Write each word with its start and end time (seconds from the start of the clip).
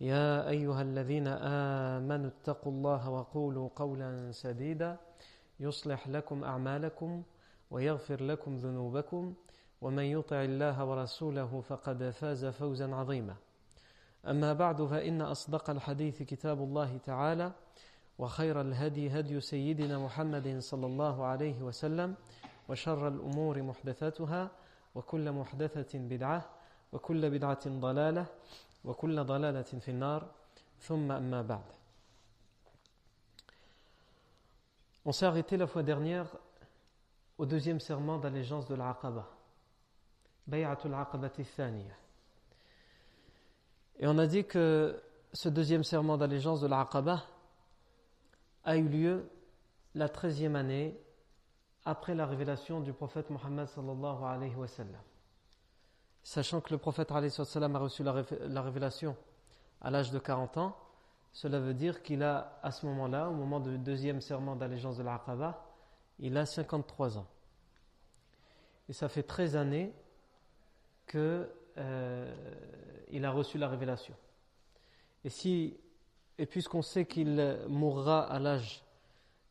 يا 0.00 0.48
أيها 0.48 0.82
الذين 0.82 1.26
آمنوا 1.26 2.26
اتقوا 2.30 2.72
الله 2.72 3.10
وقولوا 3.10 3.68
قولا 3.76 4.32
سديدا 4.32 4.96
يصلح 5.60 6.08
لكم 6.08 6.44
أعمالكم 6.44 7.22
ويغفر 7.70 8.22
لكم 8.22 8.56
ذنوبكم 8.56 9.34
ومن 9.80 10.02
يطع 10.04 10.42
الله 10.44 10.84
ورسوله 10.84 11.60
فقد 11.60 12.10
فاز 12.10 12.46
فوزا 12.46 12.94
عظيما. 12.94 13.36
أما 14.26 14.52
بعد 14.52 14.82
فإن 14.84 15.22
أصدق 15.22 15.70
الحديث 15.70 16.22
كتاب 16.22 16.58
الله 16.62 16.98
تعالى 16.98 17.52
وخير 18.18 18.60
الهدي 18.60 19.10
هدي 19.20 19.40
سيدنا 19.40 19.98
محمد 19.98 20.58
صلى 20.58 20.86
الله 20.86 21.24
عليه 21.24 21.62
وسلم 21.62 22.14
وشر 22.68 23.08
الأمور 23.08 23.62
محدثاتها 23.62 24.50
وكل 24.94 25.32
محدثة 25.32 25.98
بدعة 25.98 26.44
وكل 26.92 27.30
بدعة 27.30 27.68
ضلالة 27.68 28.26
وكل 28.85 29.23
ضلالة 29.23 29.61
في 29.61 29.91
النار 29.91 30.31
ثم 30.79 31.11
أما 31.11 31.41
بعد 31.41 31.63
On 35.05 35.11
s'est 35.11 35.25
arrêté 35.25 35.57
la 35.57 35.67
fois 35.67 35.83
dernière 35.83 36.27
au 37.37 37.45
deuxième 37.45 37.81
serment 37.81 38.19
d'allégeance 38.19 38.67
de 38.67 38.75
l'Aqaba, 38.75 39.27
Bay'atul 40.47 40.93
Aqabati 40.93 41.43
Thaniya. 41.43 41.93
Et 43.99 44.07
on 44.07 44.17
a 44.17 44.27
dit 44.27 44.45
que 44.45 45.01
ce 45.33 45.49
deuxième 45.49 45.83
serment 45.83 46.17
d'allégeance 46.17 46.61
de 46.61 46.67
l'Aqaba 46.67 47.21
a 48.63 48.77
eu 48.77 48.87
lieu 48.87 49.29
la 49.93 50.07
treizième 50.07 50.55
année 50.55 50.97
après 51.85 52.15
la 52.15 52.25
révélation 52.25 52.79
du 52.79 52.93
prophète 52.93 53.29
Mohammed 53.29 53.67
sallallahu 53.67 54.23
alayhi 54.23 54.55
wa 54.55 54.67
sallam. 54.67 55.01
Sachant 56.28 56.60
que 56.60 56.70
le 56.74 56.76
prophète 56.76 57.10
a 57.10 57.20
reçu 57.78 58.02
la 58.02 58.60
révélation 58.60 59.16
à 59.80 59.90
l'âge 59.90 60.10
de 60.10 60.18
40 60.18 60.58
ans, 60.58 60.76
cela 61.32 61.58
veut 61.58 61.72
dire 61.72 62.02
qu'il 62.02 62.22
a, 62.22 62.60
à 62.62 62.70
ce 62.70 62.84
moment-là, 62.84 63.30
au 63.30 63.32
moment 63.32 63.60
du 63.60 63.78
deuxième 63.78 64.20
serment 64.20 64.54
d'allégeance 64.54 64.98
de 64.98 65.02
l'Aqaba, 65.02 65.64
il 66.18 66.36
a 66.36 66.44
53 66.44 67.16
ans. 67.16 67.26
Et 68.90 68.92
ça 68.92 69.08
fait 69.08 69.22
13 69.22 69.56
années 69.56 69.94
qu'il 71.06 71.48
euh, 71.78 72.34
a 73.22 73.30
reçu 73.30 73.56
la 73.56 73.68
révélation. 73.68 74.14
Et, 75.24 75.30
si, 75.30 75.78
et 76.36 76.44
puisqu'on 76.44 76.82
sait 76.82 77.06
qu'il 77.06 77.58
mourra 77.68 78.30
à 78.30 78.38
l'âge 78.38 78.84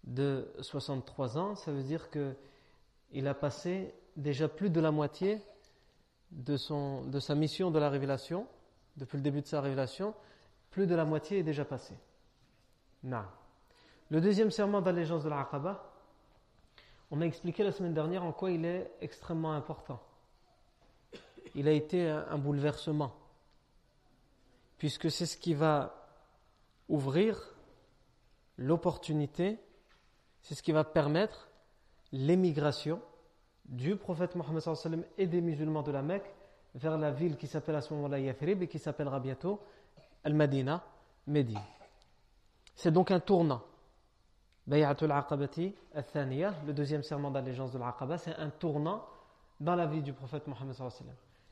de 0.04 0.48
63 0.62 1.40
ans, 1.40 1.56
ça 1.56 1.72
veut 1.72 1.82
dire 1.82 2.12
qu'il 2.12 3.28
a 3.28 3.34
passé 3.34 3.96
déjà 4.16 4.48
plus 4.48 4.70
de 4.70 4.80
la 4.80 4.92
moitié 4.92 5.42
de, 6.32 6.58
son, 6.58 7.06
de 7.06 7.20
sa 7.20 7.36
mission 7.36 7.72
de 7.72 7.80
la 7.80 7.90
révélation, 7.90 8.48
depuis 8.98 9.18
le 9.18 9.24
début 9.24 9.42
de 9.42 9.48
sa 9.48 9.62
révélation, 9.62 10.14
plus 10.72 10.88
de 10.88 10.96
la 10.96 11.06
moitié 11.06 11.40
est 11.40 11.44
déjà 11.44 11.66
passée. 11.66 11.98
Non. 13.04 13.24
Le 14.10 14.22
deuxième 14.22 14.52
serment 14.52 14.82
d'allégeance 14.82 15.24
de 15.24 15.30
l'Aqaba, 15.30 15.94
on 17.12 17.22
a 17.22 17.26
expliqué 17.26 17.64
la 17.64 17.72
semaine 17.72 17.94
dernière 17.94 18.24
en 18.24 18.32
quoi 18.32 18.52
il 18.52 18.66
est 18.66 18.92
extrêmement 19.02 19.54
important. 19.54 20.02
Il 21.56 21.68
a 21.68 21.72
été 21.72 22.08
un 22.10 22.38
bouleversement, 22.38 23.16
puisque 24.78 25.10
c'est 25.10 25.26
ce 25.26 25.38
qui 25.38 25.54
va 25.54 26.08
ouvrir 26.90 27.56
l'opportunité, 28.58 29.60
c'est 30.42 30.56
ce 30.56 30.64
qui 30.64 30.72
va 30.72 30.84
permettre 30.84 31.50
l'émigration 32.12 33.02
du 33.68 33.96
prophète 33.96 34.36
Mohammed 34.36 34.64
et 35.18 35.28
des 35.28 35.42
musulmans 35.42 35.82
de 35.82 35.92
la 35.92 36.02
Mecque 36.02 36.34
vers 36.76 36.98
la 36.98 37.12
ville 37.12 37.38
qui 37.38 37.48
s'appelle 37.48 37.76
à 37.76 37.82
ce 37.82 37.94
moment-là 37.94 38.20
Yathrib 38.20 38.62
et 38.62 38.68
qui 38.68 38.80
s'appellera 38.80 39.20
bientôt 39.20 39.60
Al-Madina, 40.24 40.84
Médine. 41.28 41.60
C'est 42.76 42.92
donc 42.92 43.12
un 43.12 43.20
tournant. 43.20 43.62
Bay'atul 44.68 45.12
Aqabati 45.12 45.74
le 45.96 46.72
deuxième 46.74 47.02
serment 47.02 47.32
d'allégeance 47.32 47.72
de 47.72 47.80
l'Aqaba, 47.80 48.18
c'est 48.18 48.36
un 48.36 48.50
tournant 48.50 49.06
dans 49.60 49.76
la 49.76 49.86
vie 49.86 50.02
du 50.02 50.14
prophète 50.14 50.46
Mohammed 50.46 50.76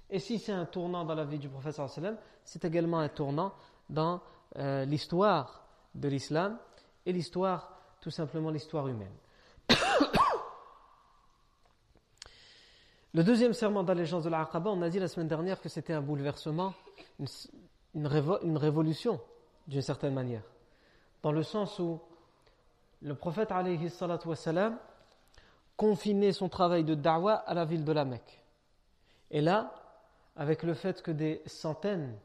Et 0.10 0.20
si 0.20 0.38
c'est 0.38 0.52
un 0.52 0.66
tournant 0.66 1.06
dans 1.06 1.16
la 1.16 1.24
vie 1.24 1.40
du 1.40 1.50
prophète 1.50 1.80
c'est 2.44 2.66
également 2.66 3.00
un 3.00 3.10
tournant 3.10 3.54
dans 3.90 4.22
euh, 4.58 4.86
l'histoire 4.86 5.66
de 5.96 6.08
l'islam 6.10 6.58
et 7.06 7.14
l'histoire, 7.14 7.72
tout 8.02 8.12
simplement 8.12 8.52
l'histoire 8.52 8.88
humaine. 8.88 9.16
Le 13.16 13.24
deuxième 13.24 13.54
serment 13.54 13.84
d'allégeance 13.84 14.26
de 14.26 14.30
l'Aqaba, 14.30 14.70
on 14.72 14.82
a 14.82 14.90
dit 14.90 15.00
la 15.00 15.08
semaine 15.08 15.30
dernière 15.30 15.62
que 15.62 15.70
c'était 15.70 15.94
un 15.94 16.02
bouleversement, 16.02 16.74
une, 17.94 18.08
révolution 18.58 19.22
d'une 19.68 19.82
certaine 19.82 20.14
manière. 20.14 20.42
Dans 21.24 21.32
le 21.32 21.42
sens 21.42 21.80
où 21.80 22.02
le 23.02 23.16
prophète 23.16 23.54
alayhi 23.54 23.90
wassalam, 24.26 24.78
confinait 25.78 26.34
son 26.34 26.50
travail 26.50 26.84
de 26.84 26.94
da'wah 26.94 27.36
à 27.36 27.54
la 27.54 27.64
ville 27.64 27.86
de 27.86 27.92
la 27.94 28.04
Mecque. 28.04 28.44
Et 29.32 29.40
là, 29.40 29.72
avec 30.36 30.64
le 30.64 30.74
fait 30.74 31.02
que 31.02 31.12
des 31.12 31.42
centaines 31.46 32.18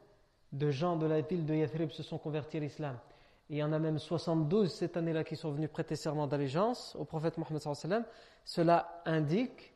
de 0.51 0.71
gens 0.71 0.97
de 0.97 1.05
la 1.05 1.21
ville 1.21 1.45
de 1.45 1.53
Yathrib 1.53 1.91
se 1.91 2.03
sont 2.03 2.17
convertis 2.17 2.57
à 2.57 2.59
l'islam, 2.59 2.99
il 3.49 3.55
y 3.55 3.63
en 3.63 3.71
a 3.71 3.79
même 3.79 3.97
72 3.97 4.69
cette 4.69 4.97
année-là 4.97 5.23
qui 5.23 5.37
sont 5.37 5.51
venus 5.51 5.69
prêter 5.69 5.95
serment 5.95 6.27
d'allégeance 6.27 6.97
au 6.99 7.05
prophète 7.05 7.37
Mohammed 7.37 8.03
cela 8.43 9.01
indique 9.05 9.71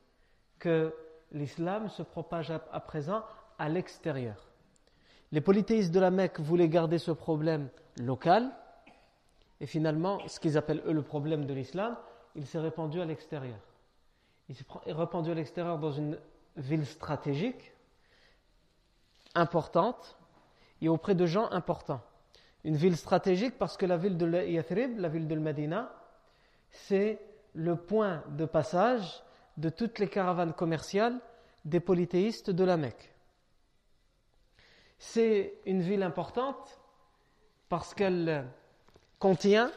que 0.60 0.94
l'islam 1.32 1.90
se 1.90 2.04
propage 2.04 2.52
à 2.52 2.80
présent 2.80 3.24
à 3.58 3.70
l'extérieur. 3.70 4.50
Les 5.32 5.42
polythéistes 5.42 5.94
de 5.94 6.00
la 6.00 6.12
Mecque 6.12 6.40
voulaient 6.40 6.70
garder 6.70 6.98
ce 6.98 7.12
problème 7.12 7.70
local, 8.00 8.52
et 9.60 9.66
finalement, 9.66 10.20
ce 10.28 10.40
qu'ils 10.40 10.58
appellent 10.58 10.84
eux 10.86 10.94
le 10.94 11.02
problème 11.02 11.46
de 11.46 11.54
l'islam, 11.54 11.98
il 12.36 12.46
s'est 12.46 12.60
répandu 12.60 13.02
à 13.02 13.06
l'extérieur. 13.06 13.60
Il 14.50 14.56
s'est 14.56 14.66
répandu 14.86 15.32
à 15.32 15.34
l'extérieur 15.34 15.80
dans 15.80 15.92
une 15.92 16.18
ville 16.58 16.86
stratégique, 16.86 17.74
importante, 19.34 20.18
et 20.82 20.90
auprès 20.90 21.16
de 21.16 21.26
gens 21.26 21.50
importants. 21.52 22.02
Une 22.64 22.76
ville 22.76 22.98
stratégique 22.98 23.58
parce 23.58 23.78
que 23.78 23.86
la 23.86 23.98
ville 23.98 24.18
de 24.18 24.28
Yathrib, 24.28 25.00
la 25.00 25.10
ville 25.10 25.28
de 25.28 25.36
Medina, 25.36 25.92
c'est 26.70 27.20
le 27.54 27.76
point 27.76 28.24
de 28.30 28.46
passage 28.46 29.24
de 29.58 29.70
toutes 29.70 30.00
les 30.00 30.10
caravanes 30.10 30.54
commerciales 30.54 31.20
des 31.64 31.80
polythéistes 31.80 32.50
de 32.50 32.64
la 32.64 32.78
Mecque. 32.78 33.14
C'est 34.98 35.54
une 35.66 35.82
ville 35.82 36.04
importante 36.04 36.80
parce 37.70 37.94
qu'elle 37.94 38.46
contient 39.20 39.72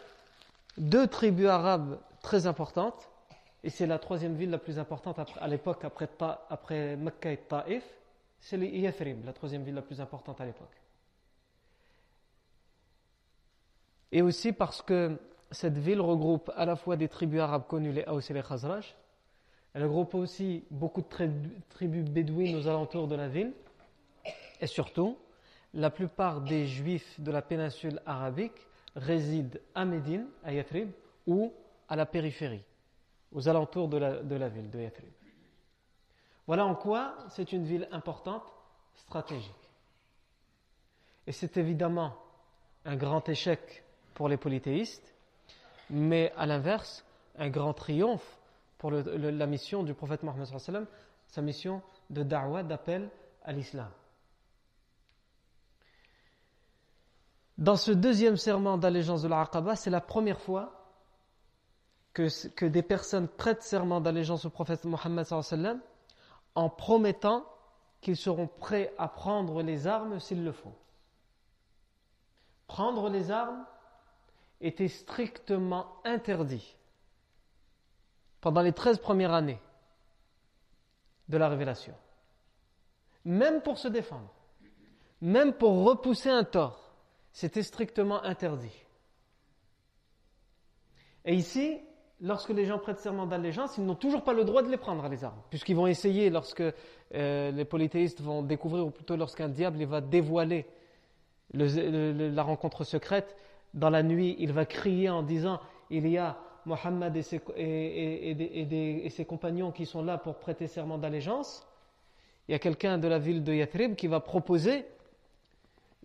deux 0.77 1.07
tribus 1.07 1.49
arabes 1.49 1.99
très 2.23 2.47
importantes, 2.47 3.09
et 3.65 3.71
c'est 3.71 3.87
la 3.87 3.99
troisième 3.99 4.37
ville 4.37 4.51
la 4.51 4.59
plus 4.59 4.79
importante 4.79 5.19
à 5.41 5.49
l'époque 5.49 5.85
après, 5.85 6.09
après 6.49 6.97
Mecca 6.97 7.33
et 7.33 7.39
Taif, 7.39 7.85
c'est 8.41 8.59
Yathrib, 8.59 9.25
la 9.25 9.33
troisième 9.33 9.65
ville 9.65 9.75
la 9.75 9.83
plus 9.83 10.01
importante 10.01 10.41
à 10.41 10.45
l'époque. 10.45 10.77
Et 14.13 14.23
aussi 14.23 14.53
parce 14.53 14.81
que 14.81 15.19
cette 15.51 15.77
ville 15.77 16.01
regroupe 16.01 16.51
à 16.57 16.65
la 16.65 16.77
fois 16.77 16.97
des 16.97 17.09
tribus 17.09 17.41
arabes 17.41 17.67
connues, 17.67 17.93
les 17.93 18.05
Haus 18.07 18.21
et 18.21 18.33
les 18.33 18.43
Khazraj, 18.43 18.95
elle 19.79 19.85
regroupe 19.85 20.15
aussi 20.15 20.65
beaucoup 20.73 21.03
de 21.03 21.07
tribus 21.69 22.05
bédouines 22.05 22.57
aux 22.57 22.67
alentours 22.67 23.07
de 23.07 23.15
la 23.15 23.29
ville. 23.29 23.53
Et 24.61 24.67
surtout, 24.67 25.17
la 25.73 25.89
plupart 25.89 26.41
des 26.41 26.67
juifs 26.67 27.21
de 27.21 27.31
la 27.31 27.43
péninsule 27.43 28.03
arabique 28.05 28.67
résident 28.97 29.57
à 29.77 29.85
Médine, 29.85 30.27
à 30.43 30.53
Yathrib, 30.53 30.91
ou 31.29 31.53
à 31.89 31.95
la 31.95 32.07
périphérie. 32.07 32.65
aux 33.31 33.49
alentours 33.49 33.87
de 33.87 33.99
la, 33.99 34.21
de 34.21 34.35
la 34.35 34.49
ville 34.49 34.69
de 34.69 34.81
Yathrib. 34.81 35.13
Voilà 36.49 36.67
en 36.67 36.75
quoi 36.75 37.15
c'est 37.29 37.53
une 37.53 37.65
ville 37.65 37.87
importante, 37.93 38.53
stratégique. 38.97 39.71
Et 41.29 41.31
c'est 41.31 41.57
évidemment 41.57 42.17
un 42.85 42.97
grand 42.97 43.29
échec 43.29 43.85
pour 44.15 44.29
les 44.29 44.39
polythéistes, 44.39 45.15
mais 45.89 46.33
à 46.37 46.47
l'inverse, 46.47 47.05
un 47.39 47.49
grand 47.49 47.75
triomphe 47.75 48.38
pour 48.79 48.93
la 48.93 49.47
mission 49.47 49.83
du 49.83 49.93
prophète 49.93 50.23
Mohammed 50.23 50.47
sa 51.27 51.43
mission 51.43 51.83
de 52.11 52.23
da'wah, 52.23 52.63
d'appel 52.63 53.11
à 53.43 53.53
l'islam. 53.53 53.91
Dans 57.59 57.77
ce 57.77 57.91
deuxième 57.91 58.37
serment 58.37 58.79
d'allégeance 58.79 59.23
de 59.23 59.29
l'Aqaba, 59.29 59.75
c'est 59.75 59.91
la 59.91 60.01
première 60.01 60.41
fois 60.41 60.79
que, 62.15 62.67
des 62.67 62.83
personnes 62.83 63.29
prêtent 63.29 63.63
serment 63.63 64.01
d'allégeance 64.01 64.45
au 64.45 64.51
prophète 64.51 64.85
Mohammed 64.85 65.27
en 66.55 66.71
promettant 66.71 67.45
qu'ils 68.01 68.17
seront 68.17 68.47
prêts 68.47 68.95
à 68.97 69.09
prendre 69.09 69.63
les 69.63 69.87
armes 69.87 70.19
s'il 70.21 70.45
le 70.45 70.53
faut. 70.53 70.75
Prendre 72.69 73.09
les 73.11 73.31
armes 73.31 73.65
était 74.61 74.89
strictement 74.89 76.01
interdit 76.05 76.78
pendant 78.41 78.63
les 78.63 78.73
13 78.73 78.99
premières 78.99 79.33
années 79.33 79.61
de 81.29 81.37
la 81.37 81.49
révélation. 81.49 81.95
Même 83.25 83.61
pour 83.61 83.79
se 83.79 83.89
défendre, 83.89 84.33
même 85.21 85.53
pour 85.53 85.85
repousser 85.85 86.31
un 86.31 86.45
tort, 86.45 86.95
c'était 87.33 87.63
strictement 87.63 88.23
interdit. 88.25 88.85
Et 91.25 91.35
ici, 91.35 91.79
lorsque 92.21 92.51
les 92.51 92.65
gens 92.65 92.79
prêtent 92.79 93.01
serment 93.01 93.27
d'allégeance, 93.27 93.77
ils 93.77 93.85
n'ont 93.85 93.95
toujours 93.95 94.25
pas 94.25 94.33
le 94.33 94.45
droit 94.45 94.63
de 94.63 94.71
les 94.71 94.77
prendre, 94.77 95.07
les 95.09 95.25
armes, 95.25 95.41
puisqu'ils 95.51 95.77
vont 95.77 95.87
essayer, 95.87 96.31
lorsque 96.31 96.63
euh, 97.15 97.51
les 97.51 97.65
polythéistes 97.65 98.21
vont 98.21 98.43
découvrir, 98.43 98.87
ou 98.87 98.91
plutôt 98.91 99.17
lorsqu'un 99.17 99.49
diable 99.49 99.83
va 99.85 100.01
dévoiler 100.01 100.67
la 101.53 102.43
rencontre 102.43 102.85
secrète, 102.85 103.37
dans 103.75 103.91
la 103.91 104.03
nuit, 104.03 104.37
il 104.39 104.53
va 104.53 104.65
crier 104.65 105.11
en 105.11 105.23
disant, 105.23 105.61
il 105.91 106.09
y 106.09 106.19
a 106.19 106.39
Mohammed 106.69 107.17
et 107.17 107.23
ses, 109.11 109.25
compagnons 109.25 109.73
qui 109.73 109.87
sont 109.87 110.05
là 110.05 110.19
pour 110.19 110.37
prêter 110.39 110.69
serment 110.69 110.99
d'allégeance, 110.99 111.67
il 112.47 112.53
y 112.53 112.55
a 112.55 112.59
quelqu'un 112.59 112.99
de 112.99 113.09
la 113.09 113.19
ville 113.19 113.43
de 113.43 113.53
Yathrib 113.53 113.97
qui 113.97 114.07
va 114.07 114.21
proposer 114.21 114.87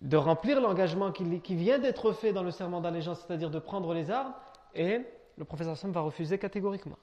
de 0.00 0.16
remplir 0.16 0.60
l'engagement 0.60 1.12
qui, 1.12 1.40
qui, 1.40 1.54
vient 1.54 1.78
d'être 1.78 2.12
fait 2.12 2.32
dans 2.32 2.42
le 2.42 2.50
serment 2.50 2.80
d'allégeance, 2.80 3.24
c'est-à-dire 3.24 3.50
de 3.50 3.58
prendre 3.58 3.94
les 3.94 4.10
armes, 4.10 4.34
et 4.74 5.00
le 5.36 5.44
professeur 5.44 5.76
Sam 5.76 5.92
va 5.92 6.00
refuser 6.00 6.38
catégoriquement. 6.38 6.98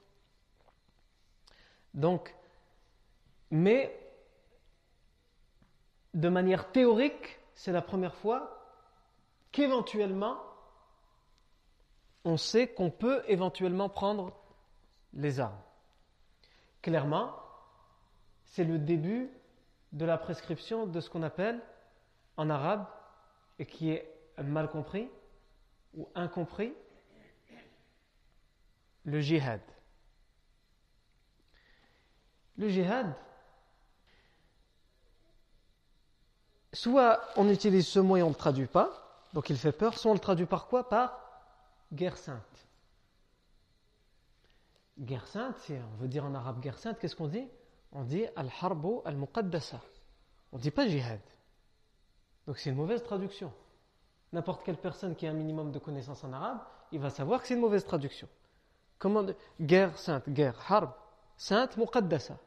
Donc, 1.94 2.34
mais 3.50 3.98
de 6.14 6.28
manière 6.28 6.70
théorique, 6.70 7.38
c'est 7.54 7.72
la 7.72 7.82
première 7.82 8.14
fois 8.14 8.58
qu'éventuellement 9.50 10.38
on 12.24 12.36
sait 12.36 12.68
qu'on 12.68 12.90
peut 12.90 13.22
éventuellement 13.26 13.88
prendre 13.88 14.32
les 15.14 15.40
armes. 15.40 15.60
Clairement, 16.80 17.34
c'est 18.44 18.64
le 18.64 18.78
début 18.78 19.30
de 19.92 20.04
la 20.04 20.18
prescription 20.18 20.86
de 20.86 21.00
ce 21.00 21.10
qu'on 21.10 21.22
appelle 21.22 21.60
en 22.36 22.48
arabe, 22.48 22.86
et 23.58 23.66
qui 23.66 23.90
est 23.90 24.08
mal 24.42 24.68
compris 24.70 25.08
ou 25.94 26.08
incompris, 26.14 26.72
le 29.04 29.20
jihad. 29.20 29.60
Le 32.56 32.68
jihad, 32.68 33.14
soit 36.72 37.20
on 37.36 37.48
utilise 37.48 37.86
ce 37.86 37.98
mot 37.98 38.16
et 38.16 38.22
on 38.22 38.28
ne 38.28 38.32
le 38.32 38.38
traduit 38.38 38.66
pas, 38.66 38.90
donc 39.34 39.50
il 39.50 39.56
fait 39.56 39.72
peur, 39.72 39.98
soit 39.98 40.10
on 40.10 40.14
le 40.14 40.20
traduit 40.20 40.46
par 40.46 40.66
quoi? 40.66 40.88
Par 40.88 41.21
guerre 41.92 42.16
sainte. 42.16 42.66
Guerre 44.98 45.26
sainte, 45.26 45.70
on 45.70 45.96
veut 45.96 46.08
dire 46.08 46.24
en 46.24 46.34
arabe 46.34 46.60
guerre 46.60 46.78
sainte, 46.78 46.98
qu'est-ce 46.98 47.16
qu'on 47.16 47.28
dit? 47.28 47.48
On 47.92 48.04
dit 48.04 48.24
al-harbo 48.36 49.02
al-muqaddasa. 49.04 49.80
On 50.52 50.56
ne 50.56 50.62
dit 50.62 50.70
pas 50.70 50.86
jihad. 50.86 51.20
Donc 52.46 52.58
c'est 52.58 52.70
une 52.70 52.76
mauvaise 52.76 53.02
traduction. 53.02 53.52
N'importe 54.32 54.64
quelle 54.64 54.76
personne 54.76 55.14
qui 55.14 55.26
a 55.26 55.30
un 55.30 55.34
minimum 55.34 55.72
de 55.72 55.78
connaissances 55.78 56.24
en 56.24 56.32
arabe, 56.32 56.58
il 56.90 57.00
va 57.00 57.10
savoir 57.10 57.40
que 57.40 57.48
c'est 57.48 57.54
une 57.54 57.60
mauvaise 57.60 57.84
traduction. 57.84 58.28
Comment 58.98 59.24
Guerre 59.60 59.98
sainte, 59.98 60.28
guerre, 60.28 60.58
harb, 60.68 60.92
sainte, 61.36 61.76
muqaddasa. 61.76 62.38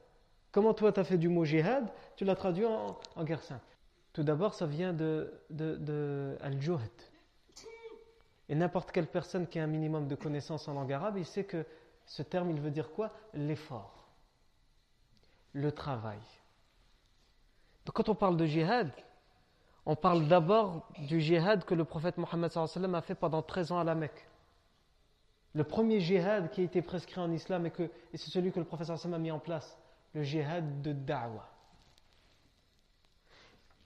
Comment 0.51 0.73
toi 0.73 0.91
tu 0.91 0.99
as 0.99 1.03
fait 1.03 1.17
du 1.17 1.29
mot 1.29 1.43
jihad, 1.43 1.91
tu 2.15 2.23
l'as 2.25 2.35
traduit 2.35 2.65
en, 2.65 2.97
guerre 3.23 3.43
sainte? 3.43 3.77
Tout 4.13 4.23
d'abord, 4.23 4.53
ça 4.53 4.65
vient 4.65 4.93
de 4.93 6.37
al-juhd, 6.41 6.89
et 8.49 8.55
n'importe 8.55 8.91
quelle 8.91 9.07
personne 9.07 9.47
qui 9.47 9.59
a 9.59 9.63
un 9.63 9.67
minimum 9.67 10.07
de 10.07 10.15
connaissances 10.15 10.67
en 10.67 10.73
langue 10.73 10.93
arabe, 10.93 11.17
il 11.17 11.25
sait 11.25 11.45
que 11.45 11.65
ce 12.05 12.21
terme, 12.21 12.51
il 12.51 12.61
veut 12.61 12.71
dire 12.71 12.91
quoi? 12.91 13.11
L'effort, 13.33 14.07
le 15.53 15.71
travail. 15.71 16.19
Donc 17.85 17.95
quand 17.95 18.09
on 18.09 18.15
parle 18.15 18.37
de 18.37 18.45
jihad, 18.45 18.91
on 19.85 19.95
parle 19.95 20.27
d'abord 20.27 20.87
du 20.97 21.19
jihad 21.19 21.63
que 21.63 21.75
le 21.75 21.85
prophète 21.85 22.17
Mohammed 22.17 22.51
a 22.55 23.01
fait 23.01 23.15
pendant 23.15 23.41
13 23.41 23.71
ans 23.71 23.79
à 23.79 23.83
la 23.83 23.95
Mecque. 23.95 24.27
Le 25.53 25.63
premier 25.63 25.99
jihad 25.99 26.49
qui 26.51 26.61
a 26.61 26.63
été 26.63 26.81
prescrit 26.81 27.21
en 27.21 27.31
islam 27.31 27.65
et, 27.65 27.71
c'est 28.13 28.29
celui 28.29 28.51
que 28.51 28.59
le 28.59 28.65
prophète 28.65 28.89
a 28.89 29.17
mis 29.17 29.31
en 29.31 29.39
place, 29.39 29.77
le 30.13 30.21
jihad 30.21 30.81
de 30.81 30.91
da'wah. 30.91 31.47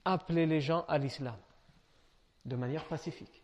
Appeler 0.04 0.46
les 0.46 0.62
gens 0.62 0.86
à 0.88 0.98
l'islam 0.98 1.38
de 2.46 2.56
manière 2.56 2.86
pacifique. 2.86 3.44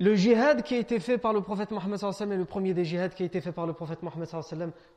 Le 0.00 0.14
jihad 0.14 0.62
qui 0.62 0.74
a 0.74 0.78
été 0.78 1.00
fait 1.00 1.18
par 1.18 1.32
le 1.32 1.40
prophète 1.40 1.72
Mohammed 1.72 2.00
est 2.00 2.36
le 2.36 2.44
premier 2.44 2.72
des 2.72 2.84
jihads 2.84 3.08
qui 3.08 3.24
a 3.24 3.26
été 3.26 3.40
fait 3.40 3.50
par 3.50 3.66
le 3.66 3.72
prophète 3.72 4.02
Mohammed 4.02 4.28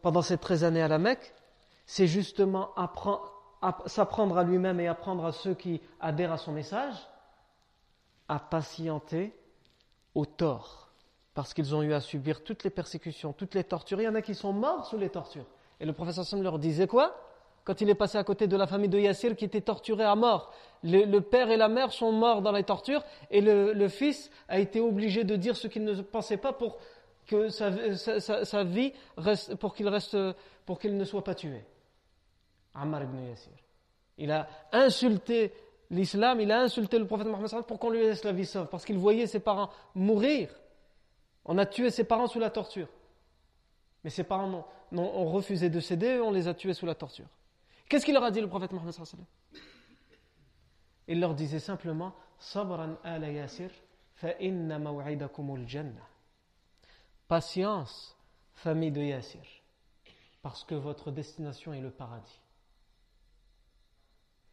pendant 0.02 0.22
ces 0.22 0.38
13 0.38 0.64
années 0.64 0.82
à 0.82 0.88
la 0.88 1.00
Mecque, 1.00 1.34
c'est 1.88 2.06
justement 2.06 2.70
s'apprendre 3.88 4.38
à 4.38 4.44
lui-même 4.44 4.80
et 4.80 4.88
apprendre 4.88 5.26
à 5.26 5.32
ceux 5.32 5.56
qui 5.56 5.82
adhèrent 6.00 6.32
à 6.32 6.38
son 6.38 6.52
message 6.52 6.96
à 8.28 8.40
patienter 8.40 9.34
au 10.14 10.26
tort, 10.26 10.92
parce 11.34 11.54
qu'ils 11.54 11.76
ont 11.76 11.82
eu 11.82 11.94
à 11.94 12.00
subir 12.00 12.44
toutes 12.44 12.64
les 12.64 12.70
persécutions, 12.70 13.34
toutes 13.34 13.56
les 13.56 13.64
tortures. 13.64 14.00
Il 14.00 14.06
y 14.06 14.08
en 14.08 14.16
a 14.16 14.22
qui 14.22 14.36
sont 14.36 14.54
morts 14.54 14.86
sous 14.86 14.98
les 14.98 15.10
tortures. 15.10 15.48
Et 15.80 15.86
le 15.86 15.94
prophète 15.94 16.32
leur 16.34 16.60
disait 16.60 16.88
quoi? 16.88 17.16
Quand 17.64 17.82
il 17.82 17.90
est 17.90 17.96
passé 17.96 18.18
à 18.18 18.24
côté 18.24 18.48
de 18.48 18.58
la 18.58 18.68
famille 18.68 18.90
de 18.90 19.00
Yassir 19.00 19.36
qui 19.36 19.46
était 19.46 19.62
torturée 19.62 20.04
à 20.04 20.16
mort. 20.16 20.52
Le, 20.84 21.20
père 21.20 21.52
et 21.52 21.58
la 21.58 21.68
mère 21.68 21.92
sont 21.92 22.12
morts 22.12 22.42
dans 22.42 22.52
les 22.52 22.64
tortures 22.64 23.04
et 23.30 23.42
le, 23.42 23.88
fils 23.88 24.32
a 24.48 24.60
été 24.60 24.80
obligé 24.80 25.24
de 25.24 25.36
dire 25.36 25.56
ce 25.56 25.68
qu'il 25.68 25.84
ne 25.84 26.02
pensait 26.02 26.38
pas 26.38 26.54
pour 26.54 26.78
que 27.28 27.50
sa, 27.50 27.70
vie 28.64 28.94
reste, 29.16 29.56
pour 29.56 29.76
qu'il 29.76 29.88
reste, 29.88 30.18
pour 30.66 30.80
qu'il 30.80 30.98
ne 30.98 31.06
soit 31.06 31.24
pas 31.24 31.36
tué. 31.36 31.64
Ammar 32.74 33.04
ibn 33.04 33.30
Yassir. 33.30 33.54
Il 34.18 34.32
a 34.32 34.48
insulté 34.72 35.54
l'islam, 35.92 36.42
il 36.42 36.52
a 36.52 36.62
insulté 36.62 36.98
le 36.98 37.06
prophète 37.06 37.28
Mohammed 37.28 37.66
pour 37.68 37.80
qu'on 37.80 37.90
lui 37.90 38.00
laisse 38.00 38.24
la 38.24 38.32
vie 38.32 38.46
sauve, 38.46 38.68
parce 38.68 38.86
qu'il 38.86 38.98
voyait 38.98 39.28
ses 39.28 39.40
parents 39.40 39.70
mourir. 39.94 40.50
On 41.46 41.58
a 41.58 41.66
tué 41.66 41.92
ses 41.92 42.04
parents 42.06 42.28
sous 42.28 42.40
la 42.40 42.50
torture. 42.50 42.88
Mais 44.04 44.10
ses 44.10 44.24
parents 44.24 44.66
ont 44.92 45.26
refusé 45.32 45.70
de 45.70 45.80
céder, 45.80 46.20
on 46.20 46.32
les 46.32 46.48
a 46.48 46.54
tués 46.56 46.74
sous 46.74 46.86
la 46.88 46.96
torture. 46.96 47.28
Qu'est-ce 47.92 48.06
qu'il 48.06 48.14
leur 48.14 48.24
a 48.24 48.32
dit 48.32 48.40
le 48.40 48.48
prophète 48.48 48.72
Mohammed 48.72 48.96
Il 51.10 51.20
leur 51.20 51.34
disait 51.36 51.60
simplement. 51.60 52.16
Patience, 57.28 58.18
famille 58.54 58.92
de 58.92 59.02
Yassir, 59.02 59.42
parce 60.42 60.64
que 60.64 60.74
votre 60.74 61.12
destination 61.12 61.74
est 61.74 61.82
le 61.82 61.92
paradis. 61.92 62.40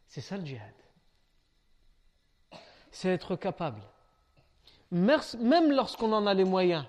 C'est 0.09 0.19
ça 0.19 0.35
le 0.35 0.45
djihad. 0.45 0.73
C'est 2.91 3.07
être 3.07 3.37
capable, 3.37 3.83
même 4.91 5.71
lorsqu'on 5.71 6.11
en 6.11 6.27
a 6.27 6.33
les 6.33 6.43
moyens, 6.43 6.85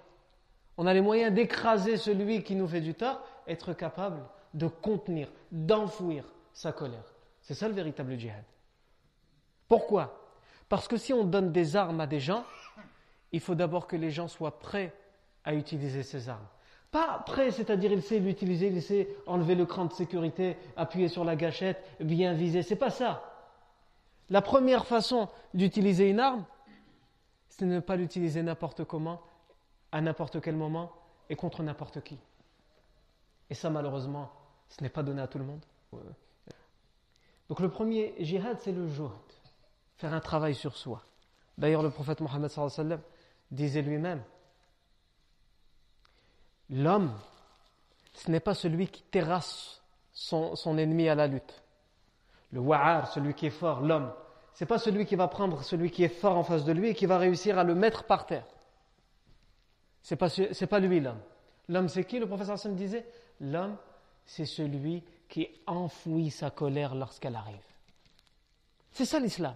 on 0.76 0.88
a 0.88 0.94
les 0.94 1.00
moyens 1.00 1.32
d'écraser 1.32 1.96
celui 1.96 2.42
qui 2.42 2.56
nous 2.56 2.66
fait 2.66 2.80
du 2.80 2.94
tort, 2.94 3.24
être 3.46 3.72
capable 3.72 4.28
de 4.52 4.66
contenir, 4.66 5.28
d'enfouir 5.52 6.24
sa 6.52 6.72
colère. 6.72 7.04
C'est 7.40 7.54
ça 7.54 7.68
le 7.68 7.74
véritable 7.74 8.18
djihad. 8.18 8.44
Pourquoi? 9.68 10.20
Parce 10.68 10.88
que 10.88 10.96
si 10.96 11.12
on 11.12 11.24
donne 11.24 11.52
des 11.52 11.76
armes 11.76 12.00
à 12.00 12.06
des 12.06 12.20
gens, 12.20 12.44
il 13.32 13.40
faut 13.40 13.54
d'abord 13.54 13.86
que 13.86 13.96
les 13.96 14.10
gens 14.10 14.28
soient 14.28 14.58
prêts 14.58 14.94
à 15.44 15.54
utiliser 15.54 16.02
ces 16.02 16.28
armes. 16.28 16.46
Pas 16.90 17.22
prêts, 17.24 17.52
c'est-à-dire 17.52 17.92
il 17.92 18.02
sait 18.02 18.18
l'utiliser, 18.18 18.68
il 18.68 18.82
sait 18.82 19.08
enlever 19.26 19.54
le 19.54 19.64
cran 19.64 19.84
de 19.84 19.92
sécurité, 19.92 20.56
appuyer 20.76 21.08
sur 21.08 21.24
la 21.24 21.36
gâchette, 21.36 21.82
bien 22.00 22.32
viser. 22.32 22.62
C'est 22.62 22.76
pas 22.76 22.90
ça. 22.90 23.22
La 24.28 24.42
première 24.42 24.86
façon 24.86 25.28
d'utiliser 25.54 26.10
une 26.10 26.20
arme, 26.20 26.44
c'est 27.48 27.64
de 27.64 27.70
ne 27.70 27.80
pas 27.80 27.96
l'utiliser 27.96 28.42
n'importe 28.42 28.84
comment 28.84 29.20
à 29.92 30.00
n'importe 30.00 30.40
quel 30.40 30.56
moment 30.56 30.92
et 31.28 31.36
contre 31.36 31.62
n'importe 31.62 32.00
qui. 32.02 32.18
Et 33.50 33.54
ça, 33.54 33.70
malheureusement, 33.70 34.30
ce 34.68 34.82
n'est 34.82 34.90
pas 34.90 35.02
donné 35.02 35.20
à 35.20 35.26
tout 35.26 35.38
le 35.38 35.44
monde. 35.44 35.64
Donc 37.50 37.58
le 37.58 37.68
premier 37.68 38.14
jihad, 38.20 38.58
c'est 38.60 38.70
le 38.70 38.86
juhd, 38.86 39.10
faire 39.96 40.14
un 40.14 40.20
travail 40.20 40.54
sur 40.54 40.76
soi. 40.76 41.02
D'ailleurs, 41.58 41.82
le 41.82 41.90
prophète 41.90 42.20
Mohammed 42.20 42.48
disait 43.50 43.82
lui-même, 43.82 44.22
l'homme, 46.70 47.12
ce 48.12 48.30
n'est 48.30 48.38
pas 48.38 48.54
celui 48.54 48.86
qui 48.86 49.02
terrasse 49.02 49.82
son, 50.12 50.78
ennemi 50.78 51.08
à 51.08 51.16
la 51.16 51.26
lutte. 51.26 51.64
Le 52.52 52.60
wa'ar, 52.60 53.12
celui 53.12 53.34
qui 53.34 53.46
est 53.46 53.50
fort, 53.50 53.80
l'homme, 53.80 54.12
c'est 54.54 54.66
pas 54.66 54.78
celui 54.78 55.04
qui 55.04 55.16
va 55.16 55.26
prendre 55.26 55.64
celui 55.64 55.90
qui 55.90 56.04
est 56.04 56.08
fort 56.08 56.36
en 56.36 56.44
face 56.44 56.64
de 56.64 56.70
lui 56.70 56.90
et 56.90 56.94
qui 56.94 57.06
va 57.06 57.18
réussir 57.18 57.58
à 57.58 57.64
le 57.64 57.74
mettre 57.74 58.04
par 58.04 58.26
terre. 58.26 58.46
C'est 60.02 60.14
pas, 60.14 60.28
pas 60.68 60.78
lui 60.78 61.00
l'homme. 61.00 61.20
L'homme, 61.68 61.88
c'est 61.88 62.04
qui? 62.04 62.20
Le 62.20 62.28
professeur 62.28 62.56
disait 62.74 63.04
L'homme, 63.40 63.76
c'est 64.24 64.46
celui 64.46 65.02
qui 65.30 65.48
enfouit 65.66 66.30
sa 66.30 66.50
colère 66.50 66.94
lorsqu'elle 66.94 67.36
arrive. 67.36 67.56
C'est 68.92 69.06
ça 69.06 69.20
l'islam. 69.20 69.54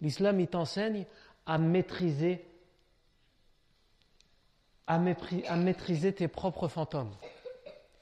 L'islam, 0.00 0.40
il 0.40 0.48
t'enseigne 0.48 1.06
à 1.46 1.56
maîtriser, 1.56 2.44
à, 4.86 4.98
maîtriser 4.98 6.12
tes 6.12 6.28
propres 6.28 6.68
fantômes, 6.68 7.14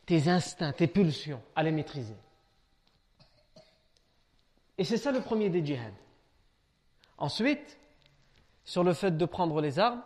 tes 0.07 0.29
instincts, 0.29 0.73
tes 0.73 0.87
pulsions, 0.87 1.43
à 1.55 1.63
les 1.63 1.71
maîtriser. 1.71 2.17
Et 4.79 4.85
c'est 4.85 4.97
ça 4.97 5.13
le 5.13 5.21
premier 5.21 5.51
des 5.51 5.65
djihad. 5.65 5.93
Ensuite, 7.19 7.79
sur 8.65 8.83
le 8.83 8.95
fait 8.95 9.17
de 9.17 9.25
prendre 9.27 9.61
les 9.61 9.79
armes, 9.79 10.03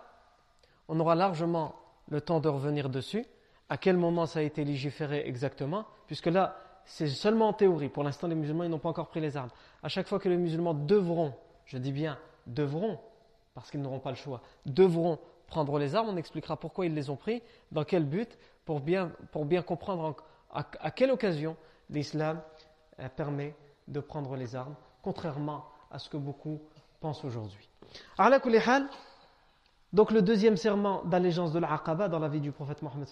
on 0.88 0.98
aura 0.98 1.14
largement 1.14 1.76
le 2.08 2.20
temps 2.20 2.40
de 2.40 2.48
revenir 2.48 2.88
dessus. 2.88 3.24
À 3.68 3.78
quel 3.78 3.96
moment 3.96 4.26
ça 4.26 4.40
a 4.40 4.42
été 4.42 4.64
légiféré 4.64 5.26
exactement 5.26 5.86
Puisque 6.06 6.26
là, 6.26 6.65
c'est 6.86 7.08
seulement 7.08 7.48
en 7.48 7.52
théorie. 7.52 7.88
Pour 7.88 8.04
l'instant, 8.04 8.28
les 8.28 8.34
musulmans 8.34 8.64
ils 8.64 8.70
n'ont 8.70 8.78
pas 8.78 8.88
encore 8.88 9.08
pris 9.08 9.20
les 9.20 9.36
armes. 9.36 9.50
À 9.82 9.88
chaque 9.88 10.06
fois 10.06 10.18
que 10.18 10.28
les 10.28 10.36
musulmans 10.36 10.74
devront, 10.74 11.34
je 11.66 11.78
dis 11.78 11.92
bien 11.92 12.18
devront, 12.46 12.98
parce 13.54 13.70
qu'ils 13.70 13.82
n'auront 13.82 13.98
pas 13.98 14.10
le 14.10 14.16
choix, 14.16 14.40
devront 14.64 15.18
prendre 15.46 15.78
les 15.78 15.94
armes, 15.94 16.08
on 16.08 16.16
expliquera 16.16 16.56
pourquoi 16.56 16.86
ils 16.86 16.94
les 16.94 17.10
ont 17.10 17.16
pris, 17.16 17.42
dans 17.72 17.84
quel 17.84 18.04
but, 18.04 18.38
pour 18.64 18.80
bien, 18.80 19.10
comprendre 19.64 20.16
à, 20.52 20.90
quelle 20.90 21.10
occasion 21.10 21.56
l'islam 21.90 22.40
euh, 23.00 23.08
permet 23.08 23.54
de 23.88 24.00
prendre 24.00 24.34
les 24.36 24.56
armes, 24.56 24.74
contrairement 25.02 25.66
à 25.90 25.98
ce 25.98 26.08
que 26.08 26.16
beaucoup 26.16 26.60
pense 27.00 27.24
aujourd'hui. 27.24 27.68
Donc 29.92 30.10
le 30.10 30.20
deuxième 30.20 30.56
serment 30.56 31.04
d'allégeance 31.04 31.52
de 31.52 31.58
l'Aqaba 31.58 32.08
dans 32.08 32.18
la 32.18 32.28
vie 32.28 32.40
du 32.40 32.50
prophète 32.52 32.82
Mohammed 32.82 33.08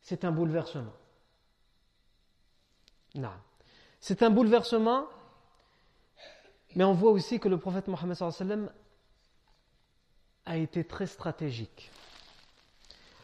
c'est 0.00 0.24
un 0.24 0.32
bouleversement. 0.32 0.92
C'est 4.00 4.22
un 4.22 4.30
bouleversement, 4.30 5.06
mais 6.74 6.84
on 6.84 6.94
voit 6.94 7.12
aussi 7.12 7.40
que 7.40 7.48
le 7.48 7.58
prophète 7.58 7.88
Mohammed 7.88 8.16
a 10.46 10.56
été 10.56 10.84
très 10.84 11.06
stratégique. 11.06 11.90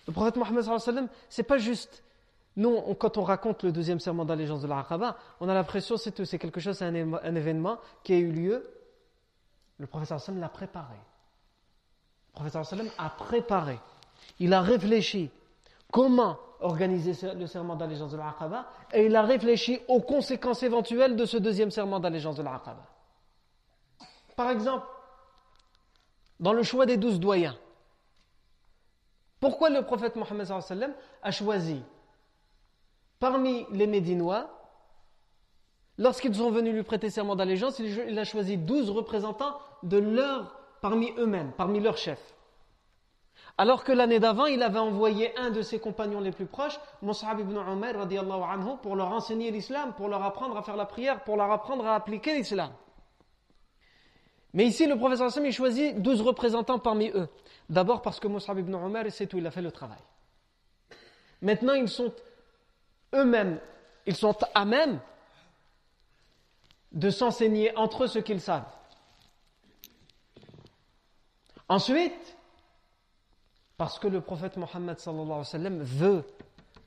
Le 0.06 0.12
prophète 0.12 0.36
Mohammed 0.36 1.08
c'est 1.28 1.42
pas 1.42 1.58
juste 1.58 2.02
nous, 2.56 2.80
quand 2.94 3.16
on 3.16 3.22
raconte 3.22 3.62
le 3.62 3.72
deuxième 3.72 4.00
serment 4.00 4.24
d'allégeance 4.24 4.62
de 4.62 4.66
l'Aqaba, 4.66 5.16
on 5.40 5.48
a 5.48 5.54
l'impression 5.54 5.96
que 5.96 6.24
c'est 6.24 6.38
quelque 6.38 6.60
chose, 6.60 6.76
c'est 6.76 6.84
un, 6.84 7.34
événement 7.36 7.78
qui 8.02 8.12
a 8.12 8.18
eu 8.18 8.32
lieu 8.32 8.68
le 9.78 9.88
sallam 10.04 10.40
l'a 10.40 10.48
préparé. 10.48 10.96
Le 12.42 12.50
sallam 12.50 12.90
a 12.98 13.08
préparé. 13.10 13.78
Il 14.38 14.52
a 14.52 14.60
réfléchi 14.60 15.30
comment 15.90 16.38
organiser 16.60 17.34
le 17.34 17.46
serment 17.46 17.76
d'allégeance 17.76 18.12
de 18.12 18.16
l'Aqaba 18.16 18.66
et 18.92 19.06
il 19.06 19.16
a 19.16 19.22
réfléchi 19.22 19.80
aux 19.88 20.00
conséquences 20.00 20.62
éventuelles 20.62 21.16
de 21.16 21.24
ce 21.24 21.36
deuxième 21.36 21.70
serment 21.70 22.00
d'allégeance 22.00 22.36
de 22.36 22.42
l'Aqaba. 22.42 22.84
Par 24.36 24.50
exemple, 24.50 24.86
dans 26.38 26.52
le 26.52 26.62
choix 26.62 26.86
des 26.86 26.96
douze 26.96 27.20
doyens, 27.20 27.56
pourquoi 29.38 29.70
le 29.70 29.82
prophète 29.82 30.16
Mohammed 30.16 30.46
a 31.22 31.30
choisi 31.30 31.82
parmi 33.18 33.66
les 33.70 33.86
Médinois 33.86 34.50
Lorsqu'ils 36.00 36.34
sont 36.34 36.50
venus 36.50 36.72
lui 36.72 36.82
prêter 36.82 37.10
serment 37.10 37.36
d'allégeance, 37.36 37.78
il 37.78 38.18
a 38.18 38.24
choisi 38.24 38.56
douze 38.56 38.88
représentants 38.88 39.58
de 39.82 39.98
leur, 39.98 40.58
parmi 40.80 41.12
eux-mêmes, 41.18 41.52
parmi 41.58 41.78
leurs 41.78 41.98
chefs. 41.98 42.34
Alors 43.58 43.84
que 43.84 43.92
l'année 43.92 44.20
d'avant, 44.20 44.46
il 44.46 44.62
avait 44.62 44.78
envoyé 44.78 45.36
un 45.38 45.50
de 45.50 45.62
ses 45.62 45.78
compagnons 45.78 46.20
les 46.20 46.32
plus 46.32 46.46
proches, 46.46 46.78
Mus'ab 47.02 47.40
ibn 47.40 47.56
Umar, 47.56 47.96
anhu, 48.00 48.76
pour 48.82 48.96
leur 48.96 49.12
enseigner 49.12 49.50
l'islam, 49.50 49.92
pour 49.94 50.08
leur 50.08 50.22
apprendre 50.22 50.56
à 50.56 50.62
faire 50.62 50.76
la 50.76 50.86
prière, 50.86 51.22
pour 51.24 51.36
leur 51.36 51.50
apprendre 51.50 51.86
à 51.86 51.94
appliquer 51.94 52.34
l'islam. 52.34 52.72
Mais 54.52 54.64
ici, 54.64 54.86
le 54.86 54.96
professeur 54.96 55.26
Hassan, 55.26 55.44
il 55.44 55.52
choisit 55.52 56.00
douze 56.00 56.22
représentants 56.22 56.78
parmi 56.78 57.10
eux. 57.10 57.28
D'abord 57.68 58.02
parce 58.02 58.18
que 58.18 58.28
Mus'ab 58.28 58.58
ibn 58.58 58.74
Umar, 58.74 59.04
c'est 59.10 59.26
tout, 59.26 59.38
il 59.38 59.46
a 59.46 59.50
fait 59.50 59.62
le 59.62 59.70
travail. 59.70 60.00
Maintenant, 61.42 61.74
ils 61.74 61.88
sont 61.88 62.12
eux-mêmes, 63.14 63.60
ils 64.06 64.16
sont 64.16 64.36
à 64.54 64.64
même 64.64 65.00
de 66.92 67.10
s'enseigner 67.10 67.76
entre 67.76 68.04
eux 68.04 68.08
ce 68.08 68.18
qu'ils 68.18 68.40
savent. 68.40 68.66
Ensuite, 71.68 72.36
parce 73.80 73.98
que 73.98 74.08
le 74.08 74.20
prophète 74.20 74.58
Mohammed 74.58 74.98
veut 75.80 76.22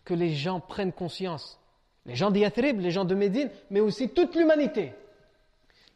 que 0.06 0.14
les 0.14 0.32
gens 0.32 0.60
prennent 0.60 0.94
conscience, 0.94 1.60
les 2.06 2.14
gens 2.14 2.30
d'Yathrib, 2.30 2.80
les 2.80 2.92
gens 2.92 3.04
de 3.04 3.16
Médine, 3.16 3.50
mais 3.72 3.80
aussi 3.80 4.10
toute 4.10 4.36
l'humanité, 4.36 4.94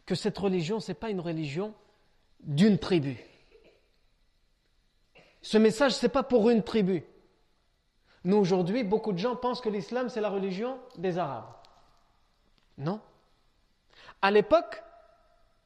que 0.08 0.16
cette 0.16 0.36
religion, 0.40 0.80
ce 0.80 0.90
n'est 0.90 0.96
pas 0.96 1.12
une 1.12 1.20
religion 1.20 1.76
d'une 2.40 2.80
tribu. 2.80 3.16
Ce 5.44 5.60
message, 5.60 5.92
ce 5.92 6.08
n'est 6.08 6.12
pas 6.12 6.24
pour 6.24 6.50
une 6.50 6.64
tribu. 6.64 7.04
Nous, 8.24 8.38
aujourd'hui, 8.38 8.84
beaucoup 8.84 9.14
de 9.14 9.20
gens 9.20 9.36
pensent 9.36 9.62
que 9.62 9.70
l'islam, 9.70 10.10
c'est 10.10 10.20
la 10.20 10.32
religion 10.32 10.80
des 10.98 11.20
Arabes. 11.20 11.54
Non. 12.80 13.00
À 14.24 14.32
l'époque, 14.32 14.82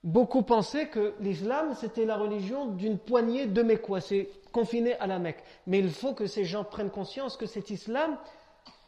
beaucoup 0.04 0.42
pensaient 0.42 0.88
que 0.88 1.14
l'islam, 1.20 1.74
c'était 1.76 2.06
la 2.06 2.18
religion 2.18 2.68
d'une 2.68 2.98
poignée 2.98 3.46
de 3.46 3.62
Mécois, 3.62 4.02
c'est 4.02 4.30
confiné 4.52 4.96
à 4.96 5.08
la 5.08 5.20
Mecque. 5.20 5.44
Mais 5.68 5.80
il 5.80 5.92
faut 5.92 6.14
que 6.14 6.28
ces 6.28 6.44
gens 6.44 6.64
prennent 6.64 6.90
conscience 6.90 7.38
que 7.38 7.46
cet 7.46 7.70
islam, 7.70 8.18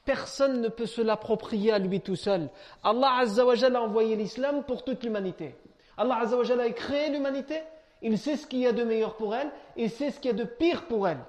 personne 0.05 0.61
ne 0.61 0.69
peut 0.69 0.85
se 0.85 1.01
l'approprier 1.01 1.71
à 1.71 1.79
lui 1.79 2.01
tout 2.01 2.15
seul. 2.15 2.49
Allah 2.83 3.17
Azzawajal 3.19 3.75
a 3.75 3.81
envoyé 3.81 4.15
l'islam 4.15 4.63
pour 4.63 4.83
toute 4.83 5.03
l'humanité. 5.03 5.55
Allah 5.97 6.19
Azzawajal 6.21 6.59
a 6.59 6.69
créé 6.71 7.09
l'humanité, 7.09 7.61
il 8.01 8.17
sait 8.17 8.35
ce 8.35 8.47
qu'il 8.47 8.59
y 8.59 8.67
a 8.67 8.73
de 8.73 8.83
meilleur 8.83 9.15
pour 9.15 9.35
elle, 9.35 9.49
il 9.77 9.89
sait 9.89 10.11
ce 10.11 10.19
qu'il 10.19 10.31
y 10.31 10.33
a 10.33 10.37
de 10.37 10.43
pire 10.43 10.87
pour 10.87 11.07
elle. 11.07 11.19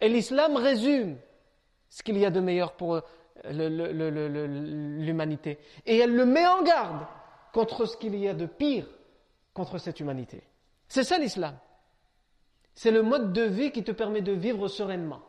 Et 0.00 0.08
l'islam 0.08 0.56
résume 0.56 1.16
ce 1.88 2.02
qu'il 2.02 2.18
y 2.18 2.26
a 2.26 2.30
de 2.30 2.40
meilleur 2.40 2.72
pour 2.72 3.00
l'humanité. 3.44 5.58
Et 5.86 5.98
elle 5.98 6.14
le 6.14 6.24
met 6.24 6.46
en 6.46 6.62
garde 6.62 7.06
contre 7.52 7.86
ce 7.86 7.96
qu'il 7.96 8.16
y 8.16 8.26
a 8.26 8.34
de 8.34 8.46
pire 8.46 8.86
contre 9.54 9.78
cette 9.78 10.00
humanité. 10.00 10.42
C'est 10.88 11.04
ça 11.04 11.18
l'islam. 11.18 11.58
C'est 12.74 12.90
le 12.90 13.02
mode 13.02 13.32
de 13.32 13.42
vie 13.42 13.70
qui 13.70 13.84
te 13.84 13.92
permet 13.92 14.22
de 14.22 14.32
vivre 14.32 14.68
sereinement, 14.68 15.22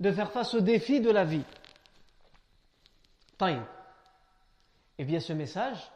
de 0.00 0.12
faire 0.12 0.30
face 0.30 0.54
aux 0.54 0.60
défis 0.60 1.00
de 1.00 1.10
la 1.10 1.24
vie. 1.24 1.44
Time. 3.38 3.64
Eh 4.98 5.04
bien, 5.04 5.20
ce 5.20 5.32
message, 5.32 5.90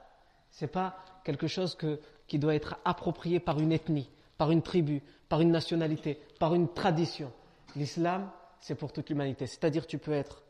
c'est 0.51 0.67
pas 0.67 0.97
quelque 1.25 1.47
chose 1.47 1.79
qui 2.27 2.39
doit 2.39 2.55
être 2.55 2.79
approprié 2.85 3.39
par 3.39 3.61
une 3.61 3.73
ethnie, 3.73 4.11
par 4.39 4.51
une 4.51 4.63
tribu, 4.63 5.03
par 5.29 5.41
une 5.41 5.51
nationalité, 5.51 6.21
par 6.41 6.55
une 6.55 6.73
tradition. 6.73 7.33
L'islam, 7.77 8.31
c'est 8.61 8.75
pour 8.75 8.93
toute 8.93 9.09
l'humanité. 9.09 9.47
C'est-à-dire, 9.47 9.87
tu 9.87 9.99
peux 9.99 10.13
être 10.13 10.43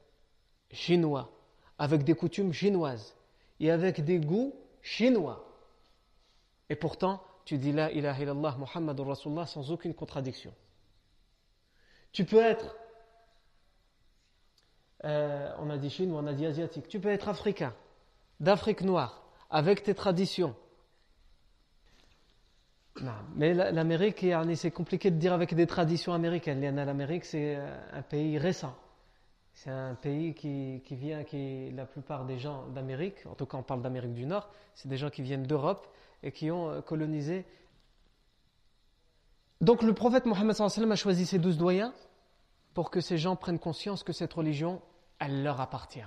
chinois, 0.71 1.31
avec 1.79 2.05
des 2.05 2.15
coutumes 2.15 2.53
chinoises 2.53 3.15
et 3.61 3.71
avec 3.71 4.05
des 4.05 4.19
goûts 4.19 4.55
chinois. 4.81 5.46
Et 6.68 6.76
pourtant, 6.76 7.23
tu 7.44 7.58
dis 7.58 7.73
la 7.73 7.92
ilaha 7.92 8.23
illallah 8.23 8.56
Muhammadur 8.58 9.06
Rasulullah 9.06 9.46
sans 9.46 9.70
aucune 9.70 9.94
contradiction. 9.94 10.52
Tu 12.12 12.25
peux 12.25 12.42
être, 12.42 12.76
euh, 15.04 15.52
on 15.58 15.70
a 15.70 15.78
dit 15.78 15.90
chinois, 15.90 16.20
on 16.23 16.26
a 16.26 16.32
dit 16.32 16.46
asiatique, 16.46 16.88
tu 16.88 16.99
peux 16.99 17.11
être 17.11 17.28
africain, 17.28 17.75
d'Afrique 18.40 18.80
noire, 18.80 19.23
avec 19.50 19.82
tes 19.82 19.94
traditions. 19.94 20.56
Non, 23.02 23.12
mais 23.35 23.52
l'Amérique, 23.52 24.25
c'est 24.54 24.70
compliqué 24.70 25.11
de 25.11 25.16
dire 25.16 25.35
avec 25.35 25.54
des 25.54 25.66
traditions 25.66 26.14
américaines. 26.14 26.75
L'Amérique, 26.75 27.26
c'est 27.26 27.56
un 27.92 28.00
pays 28.00 28.38
récent. 28.38 28.75
C'est 29.52 29.70
un 29.70 29.94
pays 29.94 30.35
qui, 30.35 30.82
vient, 30.90 31.25
qui 31.25 31.70
la 31.70 31.87
plupart 31.87 32.26
des 32.26 32.38
gens 32.38 32.66
d'Amérique, 32.68 33.25
en 33.25 33.35
tout 33.35 33.46
cas 33.46 33.56
on 33.56 33.62
parle 33.62 33.80
d'Amérique 33.80 34.12
du 34.12 34.26
Nord, 34.26 34.50
c'est 34.75 34.87
des 34.87 34.99
gens 34.99 35.08
qui 35.08 35.23
viennent 35.23 35.46
d'Europe 35.46 35.87
et 36.26 36.33
qui 36.33 36.50
ont 36.50 36.71
euh, 36.71 36.80
colonisé 36.83 37.47
Donc 39.61 39.83
le 39.83 39.95
prophète 39.95 40.26
Mohammed 40.26 40.56
a 40.61 40.97
choisi 40.97 41.25
ces 41.25 41.38
douze 41.38 41.56
doyens 41.56 41.95
pour 42.75 42.90
que 42.90 43.00
ces 43.00 43.16
gens 43.16 43.37
prennent 43.37 43.61
conscience 43.61 44.02
que 44.02 44.12
cette 44.12 44.33
religion, 44.33 44.83
elle 45.21 45.45
leur 45.45 45.61
appartient. 45.61 46.04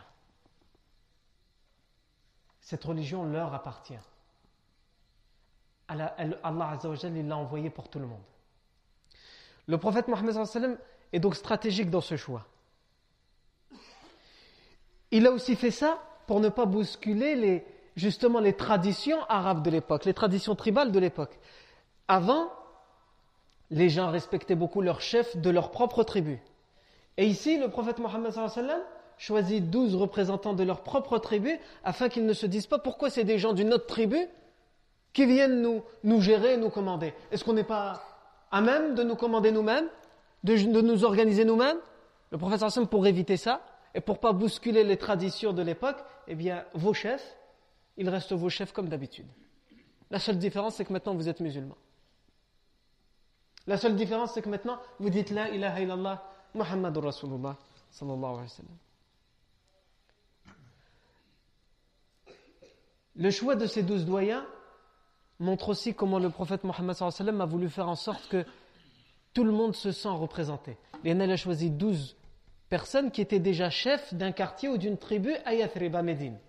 Cette 2.60 2.84
religion 2.84 3.24
leur 3.24 3.54
appartient. 3.54 3.98
Allah, 5.88 6.16
il 6.20 7.28
l'a 7.28 7.38
envoyé 7.38 7.70
pour 7.70 7.90
tout 7.90 7.98
le 7.98 8.06
monde. 8.06 8.22
Le 9.68 9.78
prophète 9.78 10.10
Mohammed 10.10 10.36
est 11.14 11.20
donc 11.20 11.36
stratégique 11.36 11.90
dans 11.90 12.02
ce 12.02 12.18
choix. 12.18 12.46
Il 15.12 15.26
a 15.26 15.32
aussi 15.32 15.56
fait 15.56 15.72
ça 15.72 16.04
pour 16.28 16.42
ne 16.42 16.50
pas 16.50 16.66
bousculer 16.66 17.36
les, 17.36 17.66
justement 18.00 18.40
les 18.40 18.54
traditions 18.54 19.20
arabes 19.28 19.62
de 19.62 19.70
l'époque, 19.70 20.06
les 20.06 20.14
traditions 20.14 20.56
tribales 20.56 20.92
de 20.92 21.00
l'époque. 21.00 21.38
Avant, 22.08 22.52
les 23.70 23.90
gens 23.90 24.10
respectaient 24.10 24.56
beaucoup 24.56 24.82
leurs 24.82 25.02
chefs 25.02 25.38
de 25.38 25.50
leur 25.50 25.70
propre 25.70 26.04
tribu. 26.04 26.42
Et 27.18 27.28
ici, 27.28 27.58
le 27.58 27.70
prophète 27.70 28.00
Mohammed 28.00 28.34
choisit 29.18 29.70
douze 29.70 29.96
représentants 29.96 30.54
de 30.54 30.64
leur 30.64 30.82
propre 30.82 31.18
tribu 31.18 31.60
afin 31.84 32.08
qu'ils 32.08 32.26
ne 32.26 32.34
se 32.34 32.46
disent 32.46 32.68
pas 32.68 32.80
pourquoi 32.80 33.10
c'est 33.10 33.26
des 33.26 33.38
gens 33.38 33.54
d'une 33.54 33.74
autre 33.74 33.86
tribu 33.86 34.18
qui 35.12 35.26
viennent 35.26 35.62
nous, 35.62 35.84
nous 36.04 36.22
gérer, 36.22 36.56
nous 36.56 36.70
commander. 36.70 37.14
Est-ce 37.32 37.44
qu'on 37.44 37.54
n'est 37.54 37.64
pas 37.64 38.02
à 38.52 38.62
même 38.62 38.96
de 38.96 39.04
nous 39.04 39.16
commander 39.16 39.52
nous-mêmes, 39.52 39.90
de, 40.46 40.56
nous 40.82 41.04
organiser 41.04 41.44
nous-mêmes? 41.44 41.78
Le 42.32 42.38
prophète 42.38 42.64
pour 42.90 43.06
éviter 43.08 43.36
ça, 43.36 43.62
et 43.96 44.02
pour 44.02 44.20
pas 44.20 44.32
bousculer 44.34 44.84
les 44.84 44.98
traditions 44.98 45.52
de 45.52 45.64
l'époque, 45.64 45.98
eh 46.28 46.36
bien, 46.36 46.64
vos 46.74 46.94
chefs, 46.94 47.39
ils 48.00 48.10
restent 48.10 48.34
vos 48.34 48.50
chefs 48.50 48.72
comme 48.72 48.88
d'habitude. 48.88 49.28
La 50.10 50.20
seule 50.20 50.40
différence, 50.40 50.76
c'est 50.76 50.86
que 50.86 50.94
maintenant 50.94 51.14
vous 51.14 51.28
êtes 51.28 51.42
musulmans. 51.42 51.78
La 53.68 53.78
seule 53.78 53.96
différence, 53.96 54.34
c'est 54.34 54.42
que 54.42 54.50
maintenant 54.50 54.80
vous 55.00 55.10
dites 55.10 55.30
La 55.30 55.50
ilaha 55.50 55.82
illallah, 55.82 56.24
Muhammadur 56.56 57.04
Rasulullah, 57.04 57.58
sallallahu 57.92 58.24
alayhi 58.24 58.42
wa 58.42 58.48
sallam. 58.48 58.78
Le 63.18 63.32
choix 63.32 63.56
de 63.56 63.68
ces 63.68 63.84
douze 63.84 64.06
doyens 64.06 64.46
montre 65.40 65.70
aussi 65.70 65.94
comment 65.94 66.20
le 66.20 66.30
prophète 66.30 66.64
Mohammed 66.64 66.96
a 67.02 67.46
voulu 67.46 67.70
faire 67.70 67.90
en 67.90 67.96
sorte 67.96 68.30
que 68.30 68.46
tout 69.34 69.44
le 69.44 69.52
monde 69.52 69.76
se 69.76 69.92
sent 69.92 70.08
représenté. 70.10 70.78
Et 71.04 71.12
a 71.12 71.36
choisi 71.36 71.70
douze 71.70 72.16
personnes 72.70 73.12
qui 73.12 73.20
étaient 73.20 73.40
déjà 73.40 73.70
chefs 73.70 74.14
d'un 74.14 74.32
quartier 74.32 74.70
ou 74.70 74.78
d'une 74.78 74.98
tribu 74.98 75.36
à 75.44 75.54
Yathrib, 75.54 75.96
à 75.96 76.02
Médine. 76.02 76.40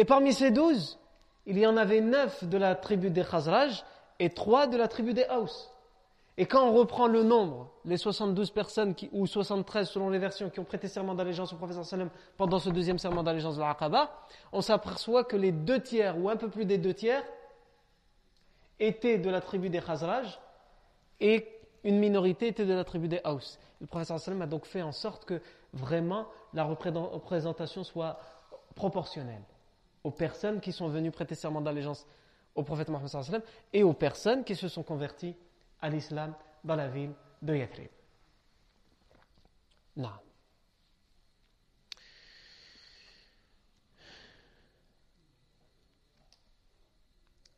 Et 0.00 0.06
parmi 0.06 0.32
ces 0.32 0.50
douze, 0.50 0.98
il 1.44 1.58
y 1.58 1.66
en 1.66 1.76
avait 1.76 2.00
neuf 2.00 2.44
de 2.44 2.56
la 2.56 2.74
tribu 2.74 3.10
des 3.10 3.22
Khazraj 3.22 3.84
et 4.18 4.30
trois 4.30 4.66
de 4.66 4.78
la 4.78 4.88
tribu 4.88 5.12
des 5.12 5.26
Haus. 5.30 5.70
Et 6.38 6.46
quand 6.46 6.66
on 6.66 6.72
reprend 6.72 7.06
le 7.06 7.22
nombre, 7.22 7.70
les 7.84 7.98
72 7.98 8.50
personnes, 8.50 8.94
qui, 8.94 9.10
ou 9.12 9.26
73 9.26 9.90
selon 9.90 10.08
les 10.08 10.18
versions, 10.18 10.48
qui 10.48 10.58
ont 10.58 10.64
prêté 10.64 10.88
serment 10.88 11.14
d'allégeance 11.14 11.52
au 11.52 11.56
prophète 11.56 11.84
sallam 11.84 12.08
pendant 12.38 12.58
ce 12.58 12.70
deuxième 12.70 12.98
serment 12.98 13.22
d'allégeance 13.22 13.56
de 13.56 13.60
l'Aqaba, 13.60 14.10
on 14.54 14.62
s'aperçoit 14.62 15.24
que 15.24 15.36
les 15.36 15.52
deux 15.52 15.82
tiers, 15.82 16.16
ou 16.16 16.30
un 16.30 16.36
peu 16.36 16.48
plus 16.48 16.64
des 16.64 16.78
deux 16.78 16.94
tiers, 16.94 17.22
étaient 18.78 19.18
de 19.18 19.28
la 19.28 19.42
tribu 19.42 19.68
des 19.68 19.82
Khazraj 19.82 20.40
et 21.20 21.46
une 21.84 21.98
minorité 21.98 22.46
était 22.46 22.64
de 22.64 22.72
la 22.72 22.84
tribu 22.84 23.06
des 23.06 23.20
Haus. 23.26 23.58
Le 23.82 23.86
prophète 23.86 24.18
sallam 24.18 24.40
a 24.40 24.46
donc 24.46 24.64
fait 24.64 24.80
en 24.80 24.92
sorte 24.92 25.26
que 25.26 25.42
vraiment 25.74 26.26
la 26.54 26.64
représentation 26.64 27.84
soit 27.84 28.18
proportionnelle 28.74 29.42
aux 30.04 30.10
personnes 30.10 30.60
qui 30.60 30.72
sont 30.72 30.88
venues 30.88 31.10
prêter 31.10 31.34
serment 31.34 31.60
d'allégeance 31.60 32.06
au 32.54 32.62
prophète 32.62 32.88
Mohammed 32.88 33.42
et 33.72 33.82
aux 33.82 33.92
personnes 33.92 34.44
qui 34.44 34.56
se 34.56 34.68
sont 34.68 34.82
converties 34.82 35.36
à 35.80 35.88
l'islam 35.88 36.34
dans 36.64 36.76
la 36.76 36.88
ville 36.88 37.12
de 37.42 37.54
Yathrib. 37.54 37.88
Non. 39.96 40.10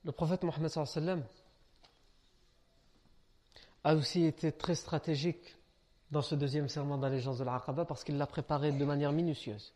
Le 0.05 0.13
prophète 0.13 0.43
Mohammed 0.43 0.71
a 3.85 3.95
aussi 3.95 4.25
été 4.25 4.53
très 4.53 4.75
stratégique 4.75 5.57
dans 6.11 6.23
ce 6.23 6.35
deuxième 6.35 6.69
serment 6.69 6.99
d'allégeance 6.99 7.39
de 7.39 7.45
l'Aqaba 7.45 7.85
parce 7.85 8.05
qu'il 8.05 8.19
l'a 8.19 8.27
préparé 8.27 8.73
de 8.73 8.85
manière 8.85 9.13
minutieuse. 9.13 9.73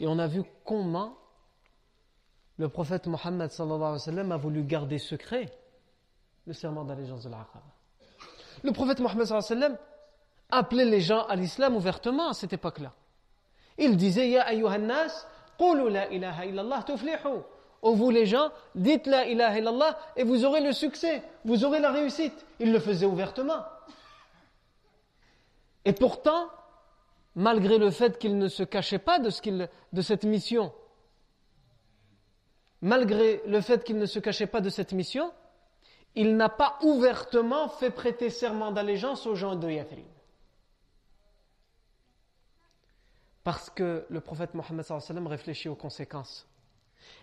Et 0.00 0.06
on 0.06 0.18
a 0.18 0.26
vu 0.26 0.42
comment 0.64 1.16
le 2.58 2.68
prophète 2.68 3.06
Mohammed 3.06 3.50
a 3.58 4.36
voulu 4.36 4.62
garder 4.62 4.98
secret 4.98 5.50
le 6.46 6.52
serment 6.52 6.84
d'allégeance 6.84 7.22
de 7.24 7.28
l'Aqaba. 7.28 7.62
Le 8.64 8.72
prophète 8.72 9.00
Mohammed 9.00 9.78
appelait 10.50 10.84
les 10.84 11.00
gens 11.00 11.24
à 11.26 11.36
l'islam 11.36 11.76
ouvertement 11.76 12.30
à 12.30 12.34
cette 12.34 12.52
époque-là. 12.52 12.92
Il 13.76 13.96
disait 13.96 14.28
Ya 14.28 14.42
ayyuhannas, 14.48 15.26
qulu 15.56 15.90
la 15.90 16.10
ilaha 16.10 16.46
illallah 16.46 16.82
tuflihu. 16.82 17.42
Oh 17.82 17.94
vous 17.94 18.10
les 18.10 18.26
gens, 18.26 18.50
dites 18.74 19.06
la 19.06 19.26
ilaha 19.28 19.58
illallah 19.58 19.98
et 20.16 20.24
vous 20.24 20.44
aurez 20.44 20.60
le 20.60 20.72
succès, 20.72 21.22
vous 21.44 21.64
aurez 21.64 21.78
la 21.78 21.92
réussite. 21.92 22.44
Il 22.58 22.72
le 22.72 22.80
faisait 22.80 23.06
ouvertement. 23.06 23.62
Et 25.84 25.92
pourtant, 25.92 26.48
malgré 27.36 27.78
le 27.78 27.92
fait 27.92 28.18
qu'il 28.18 28.36
ne 28.36 28.48
se 28.48 28.64
cachait 28.64 28.98
pas 28.98 29.20
de, 29.20 29.30
ce 29.30 29.68
de 29.92 30.02
cette 30.02 30.24
mission, 30.24 30.72
malgré 32.82 33.42
le 33.46 33.60
fait 33.60 33.84
qu'il 33.84 33.98
ne 33.98 34.06
se 34.06 34.18
cachait 34.18 34.46
pas 34.46 34.60
de 34.60 34.70
cette 34.70 34.92
mission, 34.92 35.32
il 36.14 36.36
n'a 36.36 36.48
pas 36.48 36.78
ouvertement 36.82 37.68
fait 37.68 37.90
prêter 37.90 38.30
serment 38.30 38.72
d'allégeance 38.72 39.26
aux 39.26 39.34
gens 39.34 39.56
de 39.56 39.70
Yathrib. 39.70 40.06
Parce 43.44 43.70
que 43.70 44.04
le 44.08 44.20
prophète 44.20 44.54
Mohammed 44.54 44.84
réfléchit 45.26 45.68
aux 45.68 45.74
conséquences. 45.74 46.46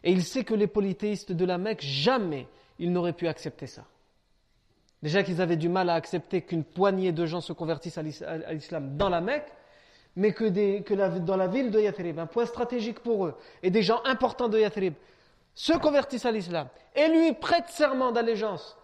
Et 0.04 0.12
il 0.12 0.24
sait 0.24 0.44
que 0.44 0.54
les 0.54 0.68
polythéistes 0.68 1.32
de 1.32 1.46
la 1.46 1.58
Mecque, 1.58 1.82
jamais 1.82 2.48
ils 2.80 2.92
n'auraient 2.92 3.14
pu 3.14 3.28
accepter 3.28 3.68
ça. 3.68 3.86
Déjà 5.04 5.24
qu'ils 5.24 5.42
avaient 5.42 5.58
du 5.58 5.70
mal 5.70 5.90
à 5.90 5.94
accepter 5.94 6.42
qu'une 6.42 6.64
poignée 6.64 7.12
de 7.12 7.26
gens 7.26 7.42
se 7.42 7.54
convertissent 7.54 7.98
à 7.98 8.54
l'islam 8.54 8.98
dans 8.98 9.10
la 9.10 9.22
Mecque, 9.22 9.52
mais 10.16 10.32
que, 10.34 11.20
dans 11.20 11.38
la 11.38 11.48
ville 11.48 11.70
de 11.70 11.80
Yathrib, 11.80 12.18
un 12.18 12.26
point 12.26 12.46
stratégique 12.46 13.02
pour 13.02 13.26
eux, 13.26 13.36
et 13.62 13.70
des 13.70 13.84
gens 13.84 14.02
importants 14.06 14.48
de 14.48 14.58
Yathrib 14.58 14.94
se 15.56 15.74
convertissent 15.74 16.26
à 16.26 16.32
l'islam 16.32 16.68
et 16.96 17.08
lui 17.08 17.34
prêtent 17.34 17.70
serment 17.70 18.12
d'allégeance 18.12 18.78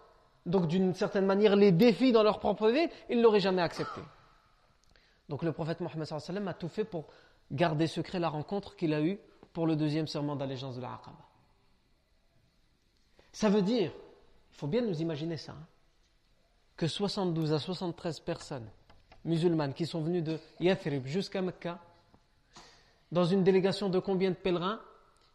donc 0.46 0.66
d'une 0.66 0.94
certaine 0.94 1.26
manière 1.26 1.56
les 1.56 1.72
défis 1.72 2.12
dans 2.12 2.22
leur 2.22 2.38
propre 2.38 2.68
vie, 2.70 2.88
ils 3.08 3.18
ne 3.18 3.22
l'auraient 3.22 3.40
jamais 3.40 3.62
accepté. 3.62 4.00
Donc 5.28 5.42
le 5.42 5.52
prophète 5.52 5.80
Mohammed 5.80 6.48
a 6.48 6.54
tout 6.54 6.68
fait 6.68 6.84
pour 6.84 7.06
garder 7.50 7.86
secret 7.86 8.18
la 8.18 8.28
rencontre 8.28 8.76
qu'il 8.76 8.92
a 8.94 9.00
eue 9.00 9.18
pour 9.52 9.66
le 9.66 9.76
deuxième 9.76 10.06
serment 10.06 10.36
d'allégeance 10.36 10.76
de 10.76 10.82
la 10.82 10.94
Aqaba. 10.94 11.18
Ça 13.32 13.48
veut 13.48 13.62
dire, 13.62 13.92
il 14.52 14.56
faut 14.56 14.66
bien 14.66 14.82
nous 14.82 15.00
imaginer 15.00 15.36
ça, 15.36 15.52
hein, 15.52 15.66
que 16.76 16.86
72 16.86 17.52
à 17.52 17.58
73 17.58 18.20
personnes 18.20 18.68
musulmanes 19.24 19.72
qui 19.72 19.86
sont 19.86 20.00
venues 20.00 20.22
de 20.22 20.38
Yathrib 20.58 21.06
jusqu'à 21.06 21.40
Mecca, 21.40 21.78
dans 23.12 23.24
une 23.24 23.44
délégation 23.44 23.88
de 23.88 23.98
combien 24.00 24.30
de 24.30 24.36
pèlerins? 24.36 24.80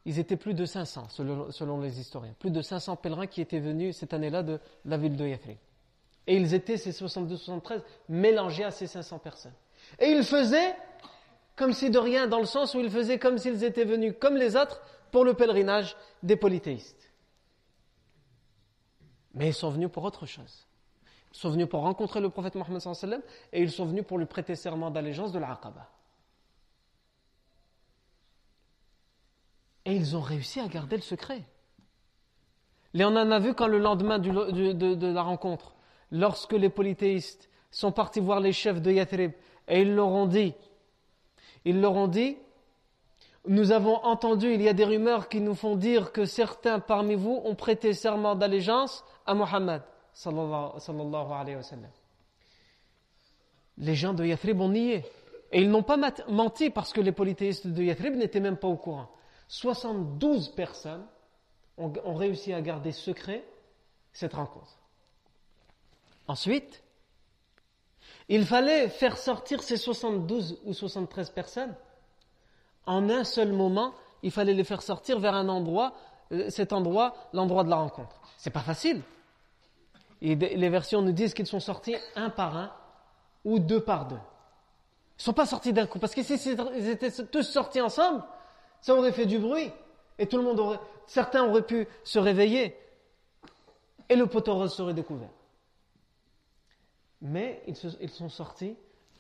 Ils 0.07 0.19
étaient 0.19 0.37
plus 0.37 0.53
de 0.53 0.63
500, 0.63 1.09
selon, 1.09 1.81
les 1.81 1.99
historiens. 1.99 2.33
Plus 2.39 2.49
de 2.49 2.61
500 2.61 2.95
pèlerins 2.95 3.27
qui 3.27 3.41
étaient 3.41 3.59
venus 3.59 3.97
cette 3.97 4.13
année-là 4.13 4.41
de 4.41 4.57
la 4.85 4.95
ville 4.95 5.17
de 5.17 5.27
Yathrib. 5.27 5.57
Et 6.25 6.37
ils 6.37 6.53
étaient, 6.53 6.77
ces 6.77 6.91
72-73, 6.91 7.81
mélangés 8.07 8.63
à 8.63 8.71
ces 8.71 8.87
500 8.87 9.19
personnes. 9.19 9.53
Et 9.99 10.07
ils 10.07 10.23
faisaient 10.23 10.73
comme 11.57 11.73
si 11.73 11.89
de 11.89 11.99
rien, 11.99 12.25
dans 12.25 12.39
le 12.39 12.45
sens 12.45 12.73
où 12.73 12.79
ils 12.79 12.89
faisaient 12.89 13.19
comme 13.19 13.37
s'ils 13.37 13.65
étaient 13.65 13.83
venus, 13.83 14.13
comme 14.17 14.37
les 14.37 14.55
autres, 14.55 14.81
pour 15.11 15.25
le 15.25 15.33
pèlerinage 15.33 15.97
des 16.23 16.37
polythéistes. 16.37 17.11
Mais 19.33 19.49
ils 19.49 19.53
sont 19.53 19.71
venus 19.71 19.89
pour 19.91 20.05
autre 20.05 20.25
chose. 20.25 20.67
Ils 21.33 21.37
sont 21.37 21.49
venus 21.49 21.67
pour 21.67 21.81
rencontrer 21.81 22.21
le 22.21 22.29
prophète 22.29 22.55
Mohammed 22.55 23.21
et 23.51 23.61
ils 23.61 23.71
sont 23.71 23.85
venus 23.85 24.05
pour 24.05 24.17
lui 24.17 24.25
prêter 24.25 24.55
serment 24.55 24.89
d'allégeance 24.89 25.33
de 25.33 25.39
l'Aqaba. 25.39 25.89
Et 29.87 29.95
ils 29.95 30.17
ont 30.17 30.21
réussi 30.21 30.59
à 30.59 30.67
garder 30.67 30.97
le 30.97 31.01
secret. 31.01 31.41
Et 32.93 33.05
on 33.05 33.15
en 33.15 33.31
a 33.31 33.39
vu 33.39 33.53
quand 33.53 33.67
le 33.67 33.79
lendemain 33.79 34.19
de, 34.19 35.13
la 35.13 35.21
rencontre, 35.21 35.75
lorsque 36.11 36.51
les 36.51 36.67
polythéistes 36.67 37.49
sont 37.71 37.93
partis 37.93 38.19
voir 38.19 38.41
les 38.41 38.51
chefs 38.51 38.81
de 38.81 38.91
Yathrib 38.91 39.31
et 39.67 39.81
ils 39.81 39.95
leur 39.95 40.09
ont 40.09 40.25
dit, 40.25 40.53
ils 41.63 41.79
leur 41.79 41.93
ont 41.93 42.07
dit, 42.07 42.37
nous 43.47 43.71
avons 43.71 44.03
entendu, 44.03 44.53
il 44.53 44.61
y 44.61 44.67
a 44.67 44.73
des 44.73 44.83
rumeurs 44.83 45.29
qui 45.29 45.39
nous 45.39 45.55
font 45.55 45.77
dire 45.77 46.11
que 46.11 46.25
certains 46.25 46.79
parmi 46.79 47.15
vous 47.15 47.41
ont 47.45 47.55
prêté 47.55 47.93
serment 47.93 48.35
d'allégeance 48.35 49.05
à 49.25 49.35
Mohammed. 49.35 49.83
Les 53.77 53.95
gens 53.95 54.13
de 54.13 54.25
Yathrib 54.25 54.59
ont 54.59 54.69
nié. 54.69 55.05
Et 55.53 55.61
ils 55.61 55.69
n'ont 55.69 55.83
pas 55.83 55.97
menti 56.27 56.71
parce 56.71 56.91
que 56.91 56.99
les 56.99 57.13
polythéistes 57.13 57.67
de 57.67 57.83
Yathrib 57.83 58.15
n'étaient 58.15 58.41
même 58.41 58.57
pas 58.57 58.67
au 58.67 58.75
courant. 58.75 59.07
72 59.47 60.49
personnes 60.49 61.05
ont, 61.77 62.15
réussi 62.15 62.53
à 62.53 62.61
garder 62.61 62.91
secret 62.91 63.45
cette 64.11 64.33
rencontre. 64.33 64.79
Ensuite, 66.27 66.83
il 68.29 68.45
fallait 68.45 68.89
faire 68.89 69.17
sortir 69.17 69.63
ces 69.63 69.77
72 69.77 70.59
ou 70.65 70.73
73 70.73 71.29
personnes 71.29 71.75
en 72.85 73.09
un 73.09 73.23
seul 73.23 73.53
moment. 73.53 73.93
Il 74.23 74.31
fallait 74.31 74.53
les 74.53 74.63
faire 74.63 74.81
sortir 74.81 75.19
vers 75.19 75.35
un 75.35 75.47
endroit, 75.47 75.93
euh, 76.31 76.49
cet 76.49 76.73
endroit, 76.73 77.15
l'endroit 77.31 77.63
de 77.63 77.69
la 77.69 77.77
rencontre. 77.77 78.19
C'est 78.37 78.49
pas 78.49 78.61
facile. 78.61 79.01
Les 80.19 80.69
versions 80.69 81.03
nous 81.03 81.11
disent 81.11 81.35
qu'ils 81.35 81.45
sont 81.45 81.59
sortis 81.59 81.95
un 82.15 82.31
par 82.31 82.57
un 82.57 82.73
ou 83.45 83.59
deux 83.59 83.79
par 83.79 84.07
deux. 84.07 84.19
Ils 85.19 85.23
sont 85.23 85.33
pas 85.33 85.45
sortis 85.45 85.73
d'un 85.73 85.85
coup. 85.85 85.99
Parce 85.99 86.15
que 86.15 86.23
si 86.23 86.33
ils 86.33 86.89
étaient 86.89 87.11
tous 87.27 87.43
sortis 87.43 87.81
ensemble, 87.81 88.23
ça 88.81 88.95
aurait 88.95 89.11
fait 89.11 89.25
du 89.25 89.39
bruit. 89.39 89.71
Et 90.19 90.27
tout 90.27 90.37
le 90.37 90.43
monde 90.43 90.59
aurait, 90.59 90.79
certains 91.05 91.45
auraient 91.45 91.65
pu 91.65 91.87
se 92.03 92.19
réveiller. 92.19 92.75
Et 94.09 94.15
le 94.15 94.25
poteau 94.27 94.55
rose 94.55 94.73
serait 94.73 94.93
découvert. 94.93 95.29
Mais 97.21 97.61
ils, 97.67 97.75
ils 98.01 98.09
sont 98.09 98.29
sortis 98.29 98.75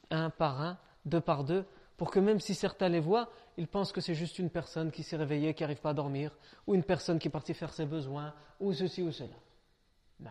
un 0.09 0.29
par 0.29 0.61
un, 0.61 0.77
deux 1.05 1.21
par 1.21 1.43
deux, 1.43 1.65
pour 1.97 2.11
que 2.11 2.19
même 2.19 2.39
si 2.39 2.53
certains 2.53 2.89
les 2.89 2.99
voient, 2.99 3.29
ils 3.57 3.67
pensent 3.67 3.91
que 3.91 4.01
c'est 4.01 4.13
juste 4.13 4.39
une 4.39 4.49
personne 4.49 4.91
qui 4.91 5.03
s'est 5.03 5.17
réveillée, 5.17 5.53
qui 5.53 5.63
n'arrive 5.63 5.81
pas 5.81 5.89
à 5.89 5.93
dormir, 5.93 6.37
ou 6.67 6.75
une 6.75 6.83
personne 6.83 7.17
qui 7.17 7.27
est 7.27 7.31
partie 7.31 7.53
faire 7.53 7.73
ses 7.73 7.85
besoins, 7.85 8.33
ou 8.59 8.71
ceci 8.71 9.01
ou 9.01 9.11
cela. 9.11 9.29
Non. 10.19 10.29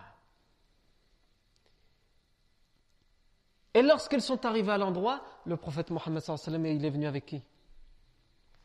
Et 3.74 3.82
lorsqu'ils 3.82 4.22
sont 4.22 4.46
arrivés 4.46 4.72
à 4.72 4.78
l'endroit, 4.78 5.22
le 5.44 5.56
prophète 5.56 5.90
Mohammed 5.90 6.22
il 6.64 6.84
est 6.84 6.90
venu 6.90 7.06
avec 7.06 7.26
qui? 7.26 7.42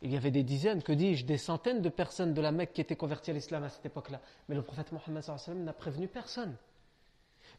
Il 0.01 0.11
y 0.11 0.17
avait 0.17 0.31
des 0.31 0.43
dizaines, 0.43 0.81
que 0.81 0.91
dis-je, 0.91 1.25
des 1.25 1.37
centaines 1.37 1.81
de 1.81 1.89
personnes 1.89 2.33
de 2.33 2.41
la 2.41 2.51
Mecque 2.51 2.73
qui 2.73 2.81
étaient 2.81 2.95
converties 2.95 3.31
à 3.31 3.33
l'islam 3.33 3.63
à 3.63 3.69
cette 3.69 3.85
époque-là. 3.85 4.19
Mais 4.49 4.55
le 4.55 4.63
prophète 4.63 4.91
Mohammed 4.91 5.23
n'a 5.63 5.73
prévenu 5.73 6.07
personne. 6.07 6.55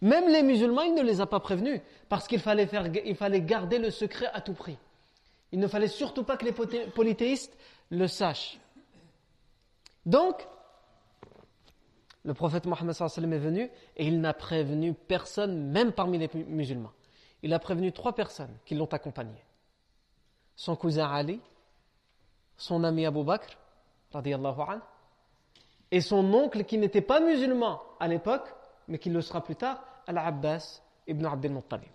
Même 0.01 0.29
les 0.29 0.43
musulmans, 0.43 0.83
il 0.83 0.95
ne 0.95 1.03
les 1.03 1.21
a 1.21 1.27
pas 1.27 1.39
prévenus, 1.39 1.81
parce 2.09 2.27
qu'il 2.27 2.41
fallait, 2.41 2.67
faire, 2.67 2.87
il 3.05 3.15
fallait 3.15 3.41
garder 3.41 3.79
le 3.79 3.91
secret 3.91 4.27
à 4.33 4.41
tout 4.41 4.55
prix. 4.55 4.77
Il 5.53 5.61
ne 5.61 5.69
fallait 5.69 5.87
surtout 5.87 6.25
pas 6.25 6.37
que 6.37 6.45
les 6.45 6.53
polythéistes 6.53 7.57
le 7.91 8.09
sachent. 8.09 8.59
Donc, 10.05 10.49
le 12.25 12.35
prophète 12.35 12.67
Mohammed 12.67 12.97
est 13.01 13.39
venu 13.39 13.71
et 13.97 14.07
il 14.07 14.21
n'a 14.21 14.35
prévenu 14.35 14.95
personne, 14.95 15.71
même 15.71 15.93
parmi 15.93 16.19
les 16.19 16.31
musulmans. 16.47 16.93
Il 17.43 17.53
a 17.53 17.59
prévenu 17.59 17.93
trois 17.93 18.15
personnes 18.15 18.57
qui 18.65 18.75
l'ont 18.75 18.87
accompagné. 18.87 19.45
Son 20.57 20.75
cousin 20.77 21.09
Ali, 21.11 21.41
son 22.63 22.85
ami 22.85 23.05
Abu 23.07 23.25
Bakr, 23.25 23.59
et 25.91 26.01
son 26.01 26.33
oncle 26.33 26.65
qui 26.65 26.79
n'était 26.79 27.01
pas 27.01 27.19
musulman 27.19 27.83
à 27.99 28.07
l'époque, 28.07 28.49
mais 28.87 28.99
qui 28.99 29.11
le 29.11 29.21
sera 29.21 29.43
plus 29.43 29.57
tard, 29.57 29.83
Al-Abbas 30.07 30.81
ibn 31.09 31.27
Abdel 31.27 31.53
Muttalib. 31.53 31.91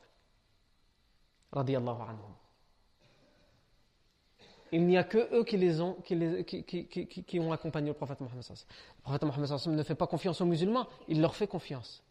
Il 4.73 4.85
n'y 4.85 4.97
a 4.97 5.05
que 5.05 5.33
eux 5.33 5.45
qui, 5.45 5.55
les 5.55 5.79
ont, 5.79 5.93
qui, 6.03 6.15
les, 6.15 6.43
qui, 6.43 6.65
qui, 6.65 7.39
ont 7.39 7.53
accompagné 7.53 7.87
le 7.87 7.93
prophète 7.93 8.19
Mohammed. 8.19 8.43
Le 8.49 9.01
prophète 9.03 9.23
Mohammed 9.23 9.67
ne 9.67 9.83
fait 9.83 9.95
pas 9.95 10.07
confiance 10.07 10.41
aux 10.41 10.45
musulmans, 10.45 10.87
il 11.07 11.21
leur 11.21 11.33
fait 11.33 11.47
confiance. 11.47 12.03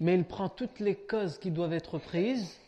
Mais 0.00 0.16
il 0.16 0.24
prend 0.24 0.48
toutes 0.48 0.80
les 0.80 0.96
causes 0.96 1.38
qui 1.38 1.52
doivent 1.52 1.72
être 1.72 1.98
prises 1.98 2.58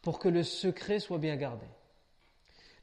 pour 0.00 0.20
que 0.20 0.28
le 0.28 0.44
secret 0.44 1.00
soit 1.00 1.18
bien 1.18 1.34
gardé. 1.34 1.66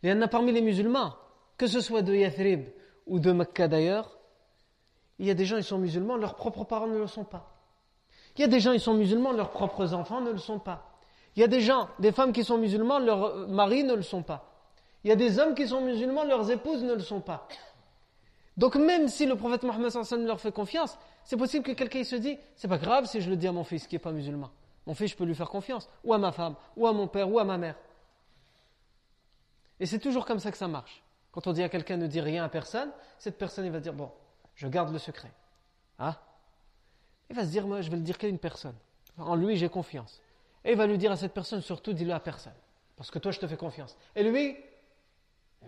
Il 0.03 0.09
y 0.09 0.13
en 0.13 0.21
a 0.21 0.27
parmi 0.27 0.51
les 0.51 0.61
musulmans, 0.61 1.15
que 1.57 1.67
ce 1.67 1.81
soit 1.81 2.01
de 2.01 2.13
Yathrib 2.13 2.65
ou 3.05 3.19
de 3.19 3.31
Mecca 3.31 3.67
d'ailleurs, 3.67 4.17
il 5.19 5.27
y 5.27 5.29
a 5.29 5.35
des 5.35 5.45
gens, 5.45 5.57
ils 5.57 5.63
sont 5.63 5.77
musulmans, 5.77 6.17
leurs 6.17 6.35
propres 6.35 6.63
parents 6.63 6.87
ne 6.87 6.97
le 6.97 7.07
sont 7.07 7.23
pas. 7.23 7.51
Il 8.35 8.41
y 8.41 8.43
a 8.43 8.47
des 8.47 8.59
gens, 8.59 8.71
ils 8.71 8.79
sont 8.79 8.95
musulmans, 8.95 9.31
leurs 9.33 9.51
propres 9.51 9.93
enfants 9.93 10.21
ne 10.21 10.31
le 10.31 10.39
sont 10.39 10.59
pas. 10.59 10.97
Il 11.35 11.41
y 11.41 11.43
a 11.43 11.47
des 11.47 11.61
gens, 11.61 11.89
des 11.99 12.11
femmes 12.11 12.33
qui 12.33 12.43
sont 12.43 12.57
musulmans, 12.57 12.99
leurs 12.99 13.47
maris 13.47 13.83
ne 13.83 13.93
le 13.93 14.01
sont 14.01 14.23
pas. 14.23 14.51
Il 15.03 15.09
y 15.09 15.13
a 15.13 15.15
des 15.15 15.39
hommes 15.39 15.53
qui 15.53 15.67
sont 15.67 15.81
musulmans, 15.81 16.23
leurs 16.23 16.49
épouses 16.49 16.83
ne 16.83 16.93
le 16.93 17.01
sont 17.01 17.21
pas. 17.21 17.47
Donc 18.57 18.75
même 18.75 19.07
si 19.07 19.25
le 19.25 19.35
prophète 19.35 19.63
Mohammed 19.63 19.91
leur 20.25 20.39
fait 20.39 20.51
confiance, 20.51 20.97
c'est 21.23 21.37
possible 21.37 21.63
que 21.63 21.71
quelqu'un 21.71 22.03
se 22.03 22.15
dise, 22.15 22.37
c'est 22.55 22.67
pas 22.67 22.77
grave 22.77 23.05
si 23.05 23.21
je 23.21 23.29
le 23.29 23.35
dis 23.35 23.47
à 23.47 23.51
mon 23.51 23.63
fils 23.63 23.87
qui 23.87 23.95
n'est 23.95 23.99
pas 23.99 24.11
musulman. 24.11 24.49
Mon 24.87 24.93
fils, 24.93 25.11
je 25.11 25.15
peux 25.15 25.25
lui 25.25 25.35
faire 25.35 25.49
confiance, 25.49 25.87
ou 26.03 26.13
à 26.13 26.17
ma 26.17 26.31
femme, 26.31 26.55
ou 26.75 26.87
à 26.87 26.93
mon 26.93 27.07
père, 27.07 27.31
ou 27.31 27.37
à 27.39 27.43
ma 27.43 27.57
mère. 27.57 27.75
Et 29.81 29.87
c'est 29.87 29.99
toujours 29.99 30.25
comme 30.25 30.39
ça 30.39 30.51
que 30.51 30.57
ça 30.57 30.67
marche. 30.67 31.03
Quand 31.31 31.47
on 31.47 31.53
dit 31.53 31.63
à 31.63 31.69
quelqu'un 31.69 31.97
ne 31.97 32.07
dit 32.07 32.21
rien 32.21 32.43
à 32.45 32.49
personne, 32.49 32.91
cette 33.17 33.37
personne 33.37 33.67
va 33.69 33.79
dire, 33.79 33.93
bon, 33.93 34.11
je 34.55 34.67
garde 34.67 34.93
le 34.93 34.99
secret. 34.99 35.31
Ah 35.97 36.21
Il 37.29 37.35
va 37.35 37.43
se 37.43 37.49
dire, 37.49 37.65
moi 37.65 37.81
je 37.81 37.89
vais 37.89 37.97
le 37.97 38.03
dire 38.03 38.17
qu'à 38.17 38.27
une 38.27 38.37
personne. 38.37 38.75
En 39.17 39.35
lui 39.35 39.57
j'ai 39.57 39.69
confiance. 39.69 40.21
Et 40.63 40.71
il 40.71 40.77
va 40.77 40.85
lui 40.85 40.99
dire 40.99 41.11
à 41.11 41.17
cette 41.17 41.33
personne, 41.33 41.61
surtout 41.61 41.93
dis-le 41.93 42.13
à 42.13 42.19
personne. 42.19 42.53
Parce 42.95 43.09
que 43.09 43.17
toi, 43.17 43.31
je 43.31 43.39
te 43.39 43.47
fais 43.47 43.57
confiance. 43.57 43.97
Et 44.15 44.23
lui, 44.23 44.55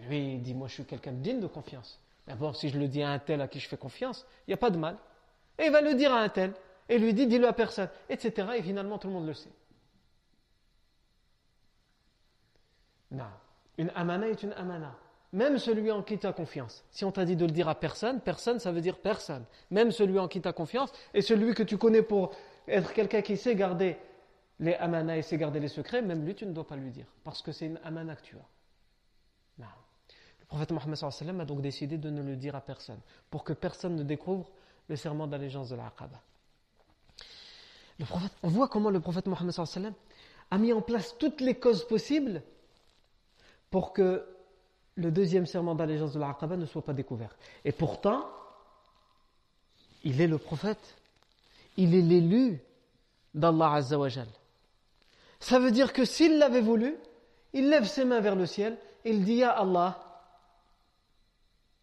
lui, 0.08 0.36
il 0.36 0.42
dit, 0.44 0.54
moi, 0.54 0.68
je 0.68 0.74
suis 0.76 0.86
quelqu'un 0.86 1.14
de 1.14 1.18
digne 1.18 1.40
de 1.40 1.48
confiance. 1.48 2.00
D'abord, 2.28 2.56
si 2.56 2.70
je 2.70 2.78
le 2.78 2.88
dis 2.88 3.02
à 3.02 3.10
un 3.10 3.18
tel 3.18 3.42
à 3.42 3.48
qui 3.48 3.60
je 3.60 3.68
fais 3.68 3.78
confiance, 3.78 4.28
il 4.46 4.52
n'y 4.52 4.54
a 4.54 4.58
pas 4.58 4.70
de 4.70 4.78
mal. 4.78 4.98
Et 5.58 5.66
il 5.66 5.72
va 5.72 5.82
le 5.82 5.96
dire 5.96 6.14
à 6.14 6.20
un 6.20 6.30
tel. 6.30 6.54
Et 6.88 7.00
lui 7.00 7.16
dit, 7.16 7.26
dis-le 7.26 7.48
à 7.48 7.54
personne. 7.54 7.90
Etc. 8.08 8.48
Et 8.58 8.62
finalement, 8.62 9.00
tout 9.00 9.08
le 9.08 9.14
monde 9.14 9.26
le 9.26 9.34
sait. 9.34 9.50
Non. 13.10 13.26
Une 13.78 13.92
amana 13.96 14.28
est 14.28 14.44
une 14.44 14.54
amana. 14.54 14.96
Même 15.32 15.58
celui 15.58 15.90
en 15.92 16.04
qui 16.04 16.20
tu 16.20 16.28
as 16.28 16.34
confiance. 16.34 16.84
Si 16.92 17.06
on 17.06 17.12
t'a 17.12 17.26
dit 17.26 17.36
de 17.36 17.46
le 17.46 17.52
dire 17.52 17.68
à 17.68 17.76
personne, 17.76 18.22
personne, 18.22 18.60
ça 18.60 18.72
veut 18.72 18.82
dire 18.82 19.00
personne. 19.00 19.46
Même 19.72 19.92
celui 19.92 20.20
en 20.20 20.28
qui 20.28 20.42
tu 20.42 20.48
as 20.48 20.54
confiance 20.54 20.92
et 21.14 21.22
celui 21.22 21.56
que 21.56 21.64
tu 21.64 21.78
connais 21.78 22.04
pour 22.04 22.36
être 22.68 22.94
quelqu'un 22.94 23.22
qui 23.22 23.36
sait 23.36 23.56
garder 23.56 23.98
les 24.60 24.76
amana 24.76 25.18
et 25.18 25.24
c'est 25.24 25.38
garder 25.38 25.60
les 25.60 25.68
secrets, 25.68 26.04
même 26.04 26.24
lui, 26.24 26.36
tu 26.36 26.46
ne 26.46 26.52
dois 26.52 26.68
pas 26.68 26.76
lui 26.76 26.92
dire. 26.92 27.08
Parce 27.24 27.42
que 27.42 27.52
c'est 27.52 27.66
une 27.66 27.80
amana 27.84 28.16
que 28.16 28.22
tu 28.22 28.36
as. 28.36 28.46
Le 30.40 30.46
prophète 30.48 30.72
Mohammed 30.72 31.42
a 31.42 31.46
donc 31.46 31.62
décidé 31.62 31.98
de 31.98 32.12
ne 32.12 32.22
le 32.22 32.36
dire 32.36 32.56
à 32.56 32.62
personne, 32.62 33.00
pour 33.32 33.44
que 33.44 33.54
personne 33.54 33.96
ne 33.96 34.04
découvre 34.04 34.52
le 34.88 34.96
serment 34.96 35.26
d'allégeance 35.26 35.70
de 35.70 35.76
l'Aqaba. 35.76 36.22
On 38.44 38.48
voit 38.50 38.68
comment 38.68 38.92
le 38.92 39.00
prophète 39.00 39.26
Mohammed 39.26 39.56
a 40.52 40.58
mis 40.60 40.72
en 40.72 40.82
place 40.82 41.18
toutes 41.18 41.42
les 41.42 41.56
causes 41.56 41.88
possibles 41.88 42.44
pour 43.74 43.92
que 43.92 44.24
le 44.94 45.10
deuxième 45.10 45.48
serment 45.48 45.74
d'allégeance 45.74 46.14
de 46.14 46.20
l'Aqaba 46.20 46.58
ne 46.58 46.68
soit 46.68 46.84
pas 46.86 46.94
découvert. 46.94 47.36
Et 47.66 47.72
pourtant, 47.72 48.24
il 50.04 50.22
est 50.22 50.28
le 50.28 50.38
prophète, 50.38 50.96
il 51.76 51.96
est 51.96 52.04
l'élu 52.04 52.62
d'Allah 53.34 53.74
Azzawajal. 53.74 54.28
Ça 55.40 55.58
veut 55.58 55.72
dire 55.72 55.92
que 55.92 56.06
s'il 56.06 56.38
l'avait 56.38 56.62
voulu, 56.62 56.96
il 57.54 57.68
lève 57.68 57.86
ses 57.86 58.06
mains 58.06 58.20
vers 58.20 58.36
le 58.36 58.46
ciel 58.46 58.78
et 59.06 59.10
il 59.10 59.26
dit 59.26 59.42
à 59.42 59.54
Allah, 59.54 59.98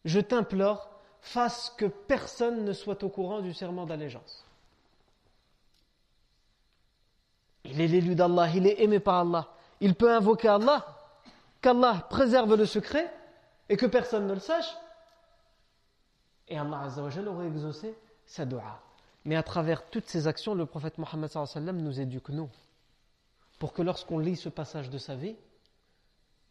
je 0.05 0.21
t'implore, 0.21 0.91
fasse 1.21 1.75
que 1.77 1.87
personne 1.87 2.65
ne 2.65 2.73
soit 2.73 3.03
au 3.03 3.09
courant 3.09 3.41
du 3.41 3.53
serment 3.53 3.85
d'allégeance. 3.85 4.45
Il 7.65 7.81
est 7.81 7.89
l'élu 7.89 8.15
d'Allah, 8.15 8.49
il 8.55 8.69
est 8.69 8.81
aimé 8.81 9.01
par 9.01 9.17
Allah. 9.17 9.49
Il 9.81 9.97
peut 9.97 10.15
invoquer 10.15 10.47
Allah, 10.47 11.00
qu'Allah 11.61 12.07
préserve 12.09 12.55
le 12.55 12.67
secret 12.67 13.13
et 13.69 13.77
que 13.77 13.87
personne 13.87 14.27
ne 14.27 14.35
le 14.35 14.41
sache. 14.41 14.77
Et 16.49 16.59
Allah 16.59 16.89
aurait 16.99 17.47
exaucé 17.47 17.97
sa 18.27 18.45
dua. 18.45 18.81
Mais 19.25 19.37
à 19.37 19.43
travers 19.43 19.89
toutes 19.89 20.09
ces 20.09 20.27
actions, 20.27 20.55
le 20.55 20.67
prophète 20.67 20.99
Mohammed 20.99 21.31
nous 21.75 22.01
éduque, 22.01 22.31
nous 22.31 22.51
pour 23.61 23.75
que 23.75 23.83
lorsqu'on 23.83 24.19
lit 24.19 24.37
ce 24.37 24.49
passage 24.49 24.89
de 24.89 24.97
sa 24.99 25.15
vie, 25.15 25.37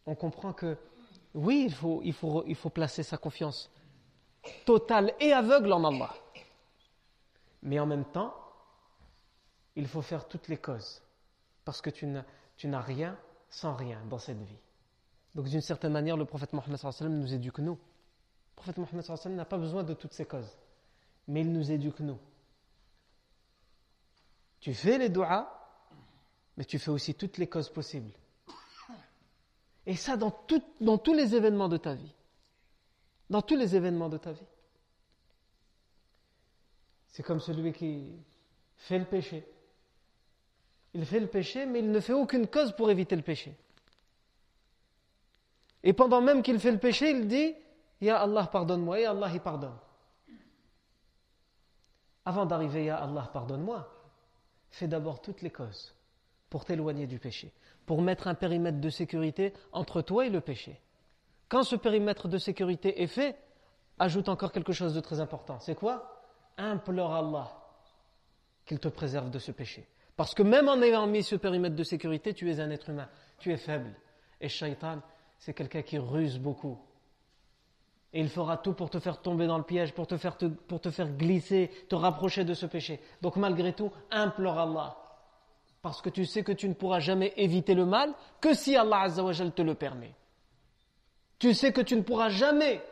on 0.05 0.13
comprend 0.13 0.53
que 0.53 0.77
oui, 1.33 1.63
il 1.65 1.73
faut, 1.73 2.01
il 2.03 2.13
faut, 2.13 2.43
il 2.45 2.55
faut 2.55 2.69
placer 2.69 3.01
sa 3.01 3.17
confiance 3.17 3.69
totale 4.63 5.13
et 5.19 5.33
aveugle 5.33 5.73
en 5.73 5.83
Allah. 5.83 6.13
Mais 7.63 7.79
en 7.79 7.87
même 7.87 8.05
temps, 8.05 8.33
il 9.75 9.87
faut 9.87 10.03
faire 10.03 10.27
toutes 10.27 10.47
les 10.47 10.57
causes. 10.57 11.01
Parce 11.65 11.81
que 11.81 11.89
tu 11.89 12.05
n'as 12.05 12.81
rien 12.81 13.17
sans 13.49 13.73
rien 13.73 13.99
dans 14.07 14.19
cette 14.19 14.41
vie. 14.41 14.59
Donc 15.35 15.47
d'une 15.47 15.61
certaine 15.61 15.91
manière, 15.93 16.17
le 16.17 16.25
prophète 16.25 16.53
Mohammed 16.53 16.79
nous 17.01 17.33
éduque 17.33 17.59
nous. 17.59 17.73
Le 17.75 18.55
prophète 18.55 18.77
Mohammed 18.77 19.35
n'a 19.35 19.45
pas 19.45 19.57
besoin 19.57 19.83
de 19.83 19.93
toutes 19.93 20.13
ces 20.13 20.25
causes. 20.25 20.57
Mais 21.27 21.41
il 21.41 21.51
nous 21.51 21.71
éduque 21.71 21.99
nous. 21.99 22.17
Tu 24.59 24.73
fais 24.73 24.97
les 24.97 25.09
doigts 25.09 25.59
mais 26.59 26.65
tu 26.65 26.77
fais 26.77 26.91
aussi 26.91 27.15
toutes 27.15 27.37
les 27.37 27.47
causes 27.47 27.69
possibles. 27.69 28.11
Et 29.85 29.95
ça 29.95 30.17
dans, 30.17 30.37
dans 30.81 30.97
tous 30.97 31.13
les 31.13 31.33
événements 31.33 31.69
de 31.69 31.77
ta 31.77 31.93
vie. 31.93 32.13
Dans 33.29 33.41
tous 33.41 33.55
les 33.55 33.77
événements 33.77 34.09
de 34.09 34.17
ta 34.17 34.33
vie. 34.33 34.45
C'est 37.07 37.23
comme 37.23 37.39
celui 37.39 37.71
qui 37.71 38.11
fait 38.75 38.99
le 38.99 39.05
péché. 39.05 39.47
Il 40.93 41.05
fait 41.05 41.21
le 41.21 41.27
péché, 41.27 41.65
mais 41.65 41.79
il 41.79 41.91
ne 41.91 41.99
fait 42.01 42.11
aucune 42.11 42.45
cause 42.45 42.75
pour 42.75 42.91
éviter 42.91 43.15
le 43.15 43.21
péché. 43.21 43.55
Et 45.83 45.93
pendant 45.93 46.21
même 46.21 46.41
qu'il 46.41 46.59
fait 46.59 46.71
le 46.71 46.77
péché, 46.77 47.11
il 47.11 47.27
dit 47.27 47.53
Ya 48.01 48.21
Allah, 48.21 48.47
pardonne-moi, 48.47 48.99
et 48.99 49.05
Allah, 49.05 49.29
il 49.33 49.39
pardonne. 49.39 49.77
avant 52.25 52.45
d'arriver 52.45 52.89
à 52.89 52.97
Allah, 52.97 53.29
pardonne-moi, 53.33 53.87
fais 54.69 54.87
d'abord 54.87 55.21
toutes 55.21 55.41
les 55.41 55.49
causes 55.49 55.95
pour 56.49 56.65
t'éloigner 56.65 57.07
du 57.07 57.17
péché, 57.17 57.51
pour 57.85 58.01
mettre 58.01 58.27
un 58.27 58.35
périmètre 58.35 58.79
de 58.79 58.89
sécurité 58.89 59.53
entre 59.71 60.01
toi 60.01 60.25
et 60.25 60.29
le 60.29 60.41
péché. 60.41 60.79
Quand 61.47 61.63
ce 61.63 61.75
périmètre 61.75 62.27
de 62.27 62.37
sécurité 62.37 63.01
est 63.01 63.07
fait, 63.07 63.35
ajoute 63.97 64.29
encore 64.29 64.51
quelque 64.51 64.73
chose 64.73 64.93
de 64.93 64.99
très 64.99 65.19
important. 65.19 65.59
C'est 65.59 65.75
quoi? 65.75 66.21
Implore 66.57 67.15
Allah 67.15 67.59
qu'il 68.65 68.79
te 68.79 68.87
préserve 68.87 69.31
de 69.31 69.39
ce 69.39 69.51
péché. 69.51 69.87
Parce 70.15 70.35
que 70.35 70.43
même 70.43 70.69
en 70.69 70.81
ayant 70.81 71.07
mis 71.07 71.23
ce 71.23 71.35
périmètre 71.35 71.75
de 71.75 71.83
sécurité, 71.83 72.33
tu 72.33 72.51
es 72.51 72.59
un 72.59 72.69
être 72.69 72.89
humain, 72.89 73.09
tu 73.39 73.51
es 73.51 73.57
faible. 73.57 73.95
Et 74.39 74.49
shaitan, 74.49 75.01
c'est 75.39 75.53
quelqu'un 75.53 75.81
qui 75.81 75.97
ruse 75.97 76.37
beaucoup. 76.37 76.77
Et 78.11 78.19
il 78.19 78.29
fera 78.29 78.57
tout 78.57 78.73
pour 78.73 78.89
te 78.89 78.99
faire 78.99 79.21
tomber 79.21 79.47
dans 79.47 79.57
le 79.57 79.63
piège, 79.63 79.93
pour 79.93 80.07
te 80.07 80.17
faire, 80.17 80.37
glisser, 81.17 81.71
te 81.87 81.95
rapprocher 81.95 82.43
de 82.43 82.53
ce 82.53 82.65
péché. 82.65 82.99
Donc 83.21 83.35
malgré 83.35 83.73
tout, 83.73 83.91
implore 84.11 84.59
Allah. 84.59 84.97
Parce 85.81 86.01
que 86.01 86.09
tu 86.09 86.25
sais 86.25 86.43
que 86.43 86.51
tu 86.51 86.67
ne 86.67 86.73
pourras 86.73 86.99
jamais 86.99 87.33
éviter 87.37 87.73
le 87.73 87.85
mal 87.85 88.13
que 88.41 88.53
si 88.53 88.75
Allah 88.75 89.07
te 89.09 89.61
le 89.61 89.75
permet. 89.75 90.13
Tu 91.37 91.53
sais 91.53 91.71
que 91.71 91.81
tu 91.81 91.95
ne 91.95 92.01
pourras 92.01 92.29
jamais 92.29 92.83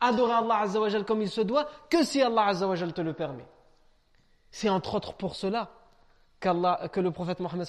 adorer 0.00 0.32
Allah 0.32 0.66
comme 1.06 1.20
il 1.20 1.28
se 1.28 1.42
doit 1.42 1.68
que 1.90 2.02
si 2.02 2.22
Allah 2.22 2.54
te 2.54 3.00
le 3.02 3.12
permet. 3.12 3.46
C'est 4.50 4.70
entre 4.70 4.94
autres 4.94 5.14
pour 5.14 5.34
cela 5.34 5.70
que 6.40 7.00
le 7.00 7.10
prophète 7.10 7.40
Mohammed 7.40 7.66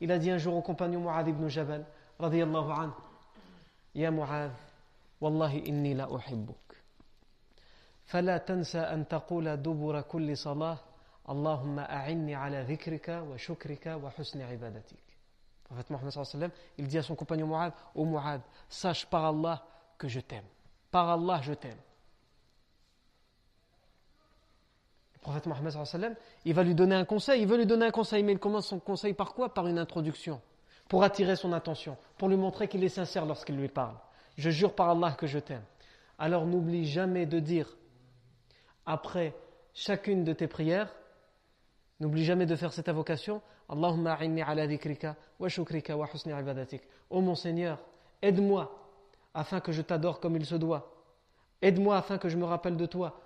il 0.00 0.12
a 0.12 0.18
dit 0.18 0.30
un 0.30 0.38
jour 0.38 0.54
au 0.54 0.62
compagnon 0.62 1.00
Mu'adh 1.00 1.28
ibn 1.28 1.48
Jabal, 1.48 1.86
radiyallahu 2.18 2.70
anhu, 2.70 3.00
Ya 3.94 4.10
Mu'adh, 4.10 4.52
Wallahi 5.20 5.58
inni 5.66 5.94
la 5.94 6.08
uhibbuk. 6.08 6.56
فلا 8.12 8.38
تنسى 8.38 8.78
أن 8.78 9.08
تقول 9.08 9.56
دبر 9.56 10.00
كل 10.00 10.36
صلاة 10.36 10.78
اللهم 11.28 11.78
أعني 11.78 12.34
على 12.34 12.60
ذكرك 12.62 13.08
وشكرك 13.08 13.86
وحسن 13.86 14.40
عبادتك 14.40 15.12
prophète 15.72 15.90
Mohammed 15.90 16.12
sallam, 16.12 16.50
il 16.78 16.86
dit 16.86 16.98
à 16.98 17.02
son 17.02 17.14
compagnon 17.14 17.46
Mu'ad, 17.46 17.72
Ô 17.94 18.04
Mu'ad, 18.04 18.40
sache 18.68 19.06
par 19.06 19.24
Allah 19.24 19.64
que 19.98 20.08
je 20.08 20.20
t'aime. 20.20 20.44
Par 20.90 21.08
Allah, 21.08 21.40
je 21.42 21.54
t'aime. 21.54 21.78
Le 25.14 25.20
prophète 25.20 25.46
Mohammed 25.46 25.72
sallam, 25.84 26.14
il 26.44 26.54
va 26.54 26.62
lui 26.62 26.74
donner 26.74 26.94
un 26.94 27.04
conseil, 27.04 27.42
il 27.42 27.48
veut 27.48 27.56
lui 27.56 27.66
donner 27.66 27.86
un 27.86 27.90
conseil, 27.90 28.22
mais 28.22 28.32
il 28.32 28.38
commence 28.38 28.66
son 28.66 28.80
conseil 28.80 29.14
par 29.14 29.32
quoi 29.34 29.54
Par 29.54 29.66
une 29.66 29.78
introduction, 29.78 30.40
pour 30.92 31.04
attirer 31.04 31.36
son 31.36 31.54
attention, 31.54 31.96
pour 32.18 32.28
lui 32.28 32.36
montrer 32.36 32.68
qu'il 32.68 32.84
est 32.84 32.90
sincère 32.90 33.24
lorsqu'il 33.24 33.56
lui 33.56 33.68
parle. 33.68 33.96
Je 34.36 34.50
jure 34.50 34.74
par 34.74 34.90
Allah 34.90 35.12
que 35.12 35.26
je 35.26 35.38
t'aime. 35.38 35.64
Alors 36.18 36.44
n'oublie 36.44 36.84
jamais 36.84 37.24
de 37.24 37.40
dire, 37.40 37.78
après 38.84 39.34
chacune 39.72 40.22
de 40.22 40.34
tes 40.34 40.48
prières, 40.48 40.94
n'oublie 41.98 42.26
jamais 42.26 42.44
de 42.44 42.54
faire 42.54 42.74
cette 42.74 42.90
invocation, 42.90 43.40
Allahumma 43.70 44.12
a'inni 44.12 44.42
ala 44.42 44.66
dhikrika 44.66 45.16
wa 45.38 45.48
shukrika 45.48 45.96
wa 45.96 46.06
husni 46.12 46.38
ibadatik. 46.38 46.82
Ô 47.08 47.22
mon 47.22 47.36
Seigneur, 47.36 47.78
aide-moi 48.20 48.70
afin 49.32 49.60
que 49.60 49.72
je 49.72 49.80
t'adore 49.80 50.20
comme 50.20 50.36
il 50.36 50.44
se 50.44 50.56
doit. 50.56 50.92
Aide-moi 51.62 51.96
afin 51.96 52.18
que 52.18 52.28
je 52.28 52.36
me 52.36 52.44
rappelle 52.44 52.76
de 52.76 52.84
toi. 52.84 53.18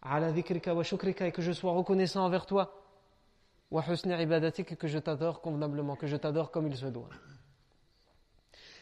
Ala 0.00 0.32
dhikrika 0.32 0.74
wa 0.74 0.82
shukrika 0.82 1.26
et 1.26 1.32
que 1.32 1.42
je 1.42 1.52
sois 1.52 1.72
reconnaissant 1.72 2.24
envers 2.24 2.46
toi. 2.46 2.72
Ibadatik 3.72 4.76
que 4.76 4.86
je 4.86 4.98
t'adore 4.98 5.40
convenablement, 5.40 5.96
que 5.96 6.06
je 6.06 6.16
t'adore 6.16 6.50
comme 6.50 6.66
il 6.66 6.76
se 6.76 6.86
doit. 6.86 7.08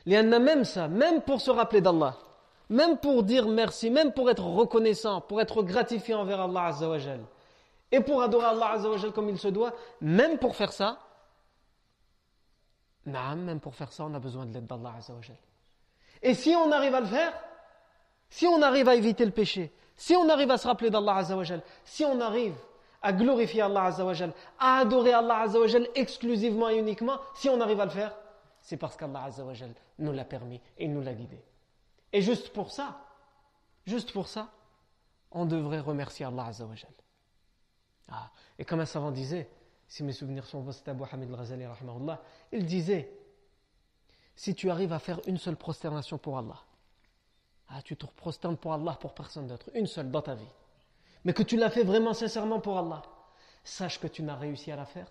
Il 0.07 0.13
y 0.13 0.19
en 0.19 0.33
a 0.33 0.39
même 0.39 0.65
ça, 0.65 0.89
même 0.89 1.23
pour 1.23 1.41
se 1.41 1.51
rappeler 1.51 1.81
d'Allah, 1.81 2.17
même 2.69 2.99
pour 2.99 3.23
dire 3.23 3.49
merci, 3.49 3.91
même 3.91 4.13
pour 4.13 4.31
être 4.31 4.45
reconnaissant, 4.45 5.21
pour 5.21 5.41
être 5.41 5.63
gratifié 5.63 6.15
envers 6.15 6.41
Allah 6.41 6.65
Azza 6.67 6.89
wa 6.89 6.99
Jal 6.99 7.21
et 7.93 8.01
pour 8.01 8.23
adorer 8.23 8.47
Allah 8.47 8.73
Azzawajal 8.73 9.13
comme 9.13 9.29
il 9.29 9.39
se 9.39 9.49
doit, 9.49 9.75
même 10.01 10.39
pour 10.39 10.57
faire 10.57 10.73
ça, 10.73 10.99
même 13.05 13.61
pour 13.61 13.75
faire 13.75 13.93
ça, 13.93 14.05
on 14.05 14.15
a 14.15 14.19
besoin 14.19 14.47
de 14.47 14.55
l'aide 14.55 14.67
d'Allah 14.67 14.95
Azzawajal. 14.99 15.37
Et 16.23 16.35
si 16.35 16.55
on 16.57 16.73
arrive 16.73 16.95
à 16.95 17.01
le 17.01 17.07
faire, 17.07 17.35
si 18.31 18.47
on 18.47 18.63
arrive 18.63 18.89
à 18.89 18.95
éviter 18.95 19.27
le 19.27 19.31
péché, 19.31 19.71
si 19.95 20.17
on 20.17 20.29
arrive 20.31 20.51
à 20.51 20.57
se 20.57 20.67
rappeler 20.67 20.89
d'Allah 20.89 21.17
Azzawajal, 21.17 21.63
si 21.85 22.05
on 22.05 22.19
arrive 22.21 22.55
à 23.03 23.13
glorifier 23.13 23.63
Allah 23.63 23.85
Azzawajal, 23.85 24.33
à 24.59 24.79
adorer 24.79 25.13
Allah 25.13 25.41
Azzawajal 25.41 25.89
exclusivement 25.95 26.69
et 26.69 26.79
uniquement, 26.79 27.19
si 27.35 27.49
on 27.49 27.61
arrive 27.61 27.81
à 27.81 27.85
le 27.85 27.91
faire, 27.91 28.15
c'est 28.61 28.77
parce 28.77 28.97
qu'Allah 28.97 29.25
Azzawajal 29.25 29.75
nous 29.99 30.13
l'a 30.13 30.25
permis 30.25 30.61
et 30.79 30.89
nous 30.89 31.01
l'a 31.01 31.13
guidé. 31.13 31.43
Et 32.13 32.23
juste 32.23 32.51
pour 32.51 32.71
ça, 32.71 33.01
juste 33.87 34.13
pour 34.13 34.29
ça, 34.29 34.51
on 35.31 35.47
devrait 35.47 35.81
remercier 35.81 36.25
Allah 36.25 36.47
Azzawajal. 36.47 36.93
Ah, 38.11 38.31
et 38.59 38.65
comme 38.65 38.81
un 38.81 38.87
savant 38.87 39.11
disait, 39.11 39.49
si 39.89 40.03
mes 40.03 40.13
souvenirs 40.13 40.47
sont 40.47 40.61
bons, 40.61 40.73
c'était 40.73 40.91
Abu 40.91 41.05
Hamid 41.11 41.31
al-Ghazali, 41.31 41.65
il 42.53 42.67
disait 42.67 43.13
si 44.35 44.55
tu 44.55 44.71
arrives 44.71 44.93
à 44.93 44.99
faire 44.99 45.21
une 45.27 45.39
seule 45.39 45.57
prosternation 45.57 46.19
pour 46.19 46.39
Allah, 46.39 46.63
ah, 47.69 47.83
tu 47.83 47.97
te 47.97 48.07
prosternes 48.07 48.57
pour 48.57 48.73
Allah, 48.73 48.97
pour 49.01 49.15
personne 49.15 49.47
d'autre, 49.47 49.71
une 49.75 49.87
seule 49.87 50.11
dans 50.11 50.23
ta 50.23 50.35
vie, 50.35 50.49
mais 51.25 51.33
que 51.33 51.43
tu 51.43 51.57
l'as 51.57 51.71
fait 51.71 51.85
vraiment 51.85 52.15
sincèrement 52.15 52.61
pour 52.61 52.79
Allah, 52.79 53.03
sache 53.65 54.01
que 54.01 54.07
tu 54.07 54.23
n'as 54.23 54.37
réussi 54.37 54.73
à 54.73 54.77
la 54.77 54.85
faire 54.85 55.07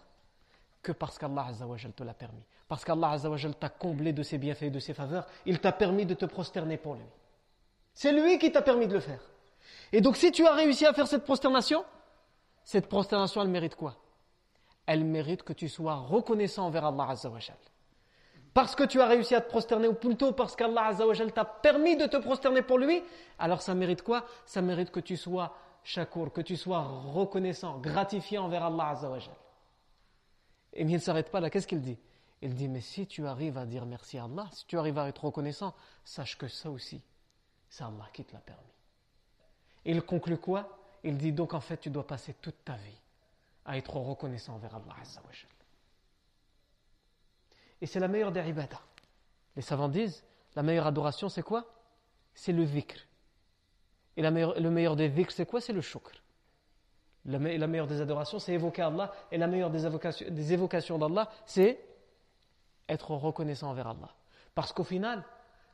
que 0.81 0.91
parce 0.91 1.17
qu'Allah 1.17 1.47
te 1.95 2.03
l'a 2.03 2.13
permis. 2.13 2.43
Parce 2.67 2.83
qu'Allah 2.83 3.15
t'a 3.59 3.69
comblé 3.69 4.13
de 4.13 4.23
ses 4.23 4.37
bienfaits 4.37 4.63
et 4.63 4.69
de 4.69 4.79
ses 4.79 4.93
faveurs, 4.93 5.27
il 5.45 5.59
t'a 5.59 5.71
permis 5.71 6.05
de 6.05 6.13
te 6.13 6.25
prosterner 6.25 6.77
pour 6.77 6.95
lui. 6.95 7.05
C'est 7.93 8.11
lui 8.11 8.39
qui 8.39 8.51
t'a 8.51 8.61
permis 8.61 8.87
de 8.87 8.93
le 8.93 8.99
faire. 8.99 9.21
Et 9.91 10.01
donc 10.01 10.17
si 10.17 10.31
tu 10.31 10.45
as 10.47 10.53
réussi 10.53 10.85
à 10.85 10.93
faire 10.93 11.07
cette 11.07 11.23
prosternation, 11.23 11.85
cette 12.63 12.87
prosternation, 12.87 13.41
elle 13.41 13.49
mérite 13.49 13.75
quoi? 13.75 13.95
Elle 14.85 15.03
mérite 15.03 15.43
que 15.43 15.53
tu 15.53 15.69
sois 15.69 15.95
reconnaissant 15.95 16.65
envers 16.65 16.85
Allah. 16.85 17.15
Parce 18.53 18.75
que 18.75 18.83
tu 18.83 18.99
as 18.99 19.05
réussi 19.05 19.35
à 19.35 19.41
te 19.41 19.49
prosterner, 19.49 19.87
ou 19.87 19.93
plutôt 19.93 20.31
parce 20.31 20.55
qu'Allah 20.55 20.91
t'a 21.33 21.45
permis 21.45 21.95
de 21.95 22.05
te 22.05 22.17
prosterner 22.17 22.61
pour 22.61 22.77
lui, 22.79 23.03
alors 23.39 23.61
ça 23.61 23.73
mérite 23.75 24.01
quoi? 24.01 24.25
Ça 24.45 24.61
mérite 24.61 24.91
que 24.91 24.99
tu 24.99 25.15
sois 25.15 25.55
shakur, 25.83 26.31
que 26.31 26.41
tu 26.41 26.57
sois 26.57 26.81
reconnaissant, 26.81 27.79
gratifié 27.79 28.37
envers 28.37 28.63
Allah 28.63 28.89
Azzawajal. 28.89 29.35
Et 30.73 30.83
mais 30.83 30.91
il 30.91 30.95
ne 30.95 30.99
s'arrête 30.99 31.31
pas 31.31 31.39
là, 31.39 31.49
qu'est-ce 31.49 31.67
qu'il 31.67 31.81
dit? 31.81 31.97
Il 32.41 32.55
dit, 32.55 32.67
mais 32.67 32.81
si 32.81 33.05
tu 33.05 33.27
arrives 33.27 33.57
à 33.57 33.65
dire 33.65 33.85
merci 33.85 34.17
à 34.17 34.23
Allah, 34.23 34.47
si 34.51 34.65
tu 34.65 34.77
arrives 34.77 34.97
à 34.97 35.07
être 35.07 35.25
reconnaissant, 35.25 35.75
sache 36.03 36.37
que 36.37 36.47
ça 36.47 36.71
aussi, 36.71 37.01
c'est 37.69 37.83
Allah 37.83 38.07
qui 38.13 38.23
te 38.23 38.33
l'a 38.33 38.39
permis. 38.39 38.61
Et 39.85 39.91
il 39.91 40.01
conclut 40.01 40.37
quoi? 40.37 40.77
Il 41.03 41.17
dit 41.17 41.31
donc 41.31 41.53
en 41.53 41.61
fait 41.61 41.77
tu 41.77 41.89
dois 41.89 42.05
passer 42.05 42.35
toute 42.35 42.63
ta 42.63 42.75
vie 42.75 42.99
à 43.65 43.77
être 43.77 43.95
reconnaissant 43.95 44.55
envers 44.55 44.75
Allah 44.75 44.95
Et 47.79 47.85
c'est 47.85 47.99
la 47.99 48.07
meilleure 48.07 48.31
des 48.31 48.47
ibadah. 48.47 48.81
Les 49.55 49.61
savants 49.61 49.89
disent, 49.89 50.23
la 50.55 50.63
meilleure 50.63 50.87
adoration 50.87 51.29
c'est 51.29 51.43
quoi? 51.43 51.65
C'est 52.33 52.53
le 52.53 52.63
vikr. 52.63 52.99
Et 54.17 54.21
la 54.21 54.29
le 54.29 54.69
meilleur 54.69 54.95
des 54.95 55.07
vikr 55.07 55.31
c'est 55.31 55.45
quoi? 55.45 55.61
C'est 55.61 55.73
le 55.73 55.81
shukr. 55.81 56.11
La, 57.25 57.37
meilleure 57.39 57.87
des 57.87 58.01
adorations 58.01 58.39
c'est 58.39 58.53
évoquer 58.53 58.81
Allah 58.81 59.11
et 59.31 59.37
la 59.37 59.47
meilleure 59.47 59.69
des 59.69 60.53
évocations 60.53 60.97
d'Allah 60.97 61.29
c'est 61.45 61.79
être 62.89 63.11
reconnaissant 63.11 63.69
envers 63.69 63.87
Allah. 63.87 64.09
Parce 64.55 64.73
qu'au 64.73 64.83
final, 64.83 65.23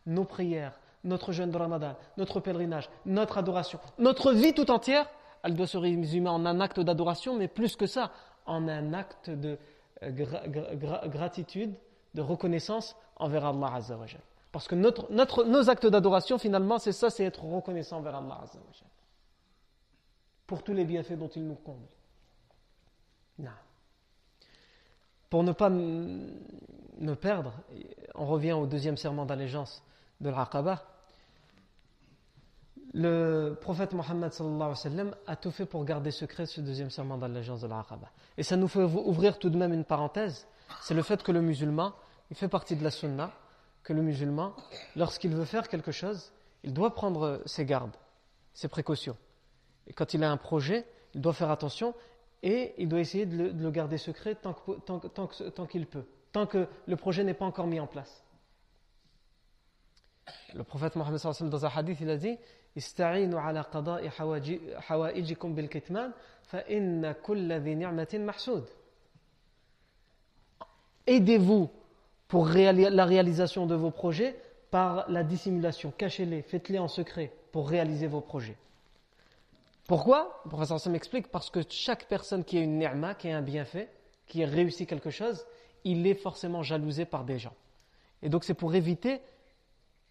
nos 0.05 0.25
prières, 0.25 0.79
notre 1.03 1.31
jeûne 1.31 1.51
de 1.51 1.57
Ramadan, 1.57 1.95
notre 2.17 2.39
pèlerinage, 2.39 2.89
notre 3.05 3.37
adoration, 3.37 3.79
notre 3.97 4.33
vie 4.33 4.53
tout 4.53 4.69
entière, 4.71 5.09
elle 5.43 5.55
doit 5.55 5.67
se 5.67 5.77
résumer 5.77 6.29
en 6.29 6.45
un 6.45 6.59
acte 6.59 6.79
d'adoration, 6.79 7.37
mais 7.37 7.47
plus 7.47 7.75
que 7.75 7.85
ça, 7.85 8.11
en 8.45 8.67
un 8.67 8.93
acte 8.93 9.29
de 9.29 9.57
euh, 10.03 11.07
gratitude, 11.07 11.73
de 12.13 12.21
reconnaissance 12.21 12.95
envers 13.17 13.45
Allah 13.45 13.73
Azzawajal. 13.75 14.21
Parce 14.57 14.67
que 14.67 14.73
notre, 14.73 15.05
notre, 15.11 15.43
nos 15.43 15.69
actes 15.69 15.85
d'adoration, 15.85 16.39
finalement, 16.39 16.79
c'est 16.79 16.91
ça, 16.91 17.11
c'est 17.11 17.23
être 17.23 17.43
reconnaissant 17.43 17.97
envers 17.97 18.15
Allah. 18.15 18.43
Pour 20.47 20.63
tous 20.63 20.73
les 20.73 20.83
bienfaits 20.83 21.13
dont 21.13 21.27
il 21.27 21.45
nous 21.45 21.53
comble. 21.53 21.85
Non. 23.37 23.51
Pour 25.29 25.43
ne 25.43 25.51
pas 25.51 25.69
me 25.69 27.13
perdre, 27.13 27.53
on 28.15 28.25
revient 28.25 28.53
au 28.53 28.65
deuxième 28.65 28.97
serment 28.97 29.27
d'allégeance 29.27 29.83
de 30.21 30.31
l'Aqaba, 30.31 30.83
le 32.95 33.55
prophète 33.61 33.93
Mohammed 33.93 34.31
a 35.27 35.35
tout 35.35 35.51
fait 35.51 35.67
pour 35.67 35.85
garder 35.85 36.09
secret 36.09 36.47
ce 36.47 36.61
deuxième 36.61 36.89
serment 36.89 37.19
d'allégeance 37.19 37.61
de 37.61 37.67
l'Aqaba. 37.67 38.09
Et 38.39 38.41
ça 38.41 38.57
nous 38.57 38.67
fait 38.67 38.81
ouvrir 38.81 39.37
tout 39.37 39.51
de 39.51 39.57
même 39.57 39.71
une 39.71 39.85
parenthèse, 39.85 40.47
c'est 40.81 40.95
le 40.95 41.03
fait 41.03 41.21
que 41.21 41.31
le 41.31 41.41
musulman, 41.41 41.93
il 42.31 42.35
fait 42.35 42.47
partie 42.47 42.75
de 42.75 42.83
la 42.83 42.89
sunna, 42.89 43.31
que 43.87 43.93
le 43.93 44.01
musulman, 44.01 44.53
lorsqu'il 44.97 45.33
veut 45.33 45.45
faire 45.45 45.69
quelque 45.69 45.93
chose, 45.93 46.33
il 46.63 46.73
doit 46.73 46.93
prendre 46.93 47.41
ses 47.45 47.63
gardes, 47.63 47.95
ses 48.53 48.67
précautions. 48.67 49.15
Et 49.87 49.93
quand 49.93 50.13
il 50.13 50.25
a 50.25 50.29
un 50.29 50.35
projet, 50.35 50.85
il 51.15 51.21
doit 51.21 51.31
faire 51.31 51.51
attention 51.51 51.95
et 52.43 52.73
il 52.77 52.89
doit 52.89 52.99
essayer 52.99 53.25
de 53.25 53.53
le, 53.57 53.71
garder 53.71 53.97
secret 53.97 54.35
tant 54.35 54.51
qu'il 54.53 54.75
tant, 54.81 54.99
tant, 54.99 55.27
peut, 55.27 56.05
tant 56.33 56.45
que 56.45 56.67
le 56.85 56.95
projet 56.97 57.23
n'est 57.23 57.33
pas 57.33 57.45
encore 57.45 57.65
mis 57.65 57.79
en 57.79 57.87
place. 57.87 58.25
Le 60.53 60.65
prophète 60.65 60.97
Mohammed 60.97 61.21
dans 61.49 61.65
un 61.65 61.69
hadith, 61.69 61.99
il 62.01 62.09
a 62.09 62.17
dit 62.17 62.37
Aidez-vous 71.07 71.71
pour 72.27 72.47
la 72.47 73.05
réalisation 73.05 73.65
de 73.65 73.75
vos 73.75 73.91
projets 73.91 74.35
par 74.69 75.09
la 75.09 75.23
dissimulation. 75.23 75.93
Cachez-les, 75.97 76.41
faites-les 76.41 76.79
en 76.79 76.87
secret 76.87 77.31
pour 77.51 77.69
réaliser 77.69 78.07
vos 78.07 78.21
projets. 78.21 78.57
Pourquoi? 79.87 80.41
Le 80.43 80.49
professeur 80.49 80.91
m'explique 80.91 81.29
parce 81.29 81.49
que 81.49 81.61
chaque 81.69 82.07
personne 82.07 82.43
qui 82.43 82.57
a 82.57 82.61
une 82.61 82.77
ni'ma, 82.77 83.15
qui 83.15 83.29
a 83.29 83.37
un 83.37 83.41
bienfait, 83.41 83.89
qui 84.27 84.43
a 84.43 84.47
réussi 84.47 84.85
quelque 84.85 85.09
chose, 85.09 85.45
il 85.85 86.05
est 86.05 86.15
forcément 86.15 86.63
jalousé 86.63 87.05
par 87.05 87.23
des 87.23 87.39
gens. 87.39 87.53
Et 88.21 88.29
donc 88.29 88.43
c'est 88.43 88.53
pour 88.53 88.75
éviter 88.75 89.21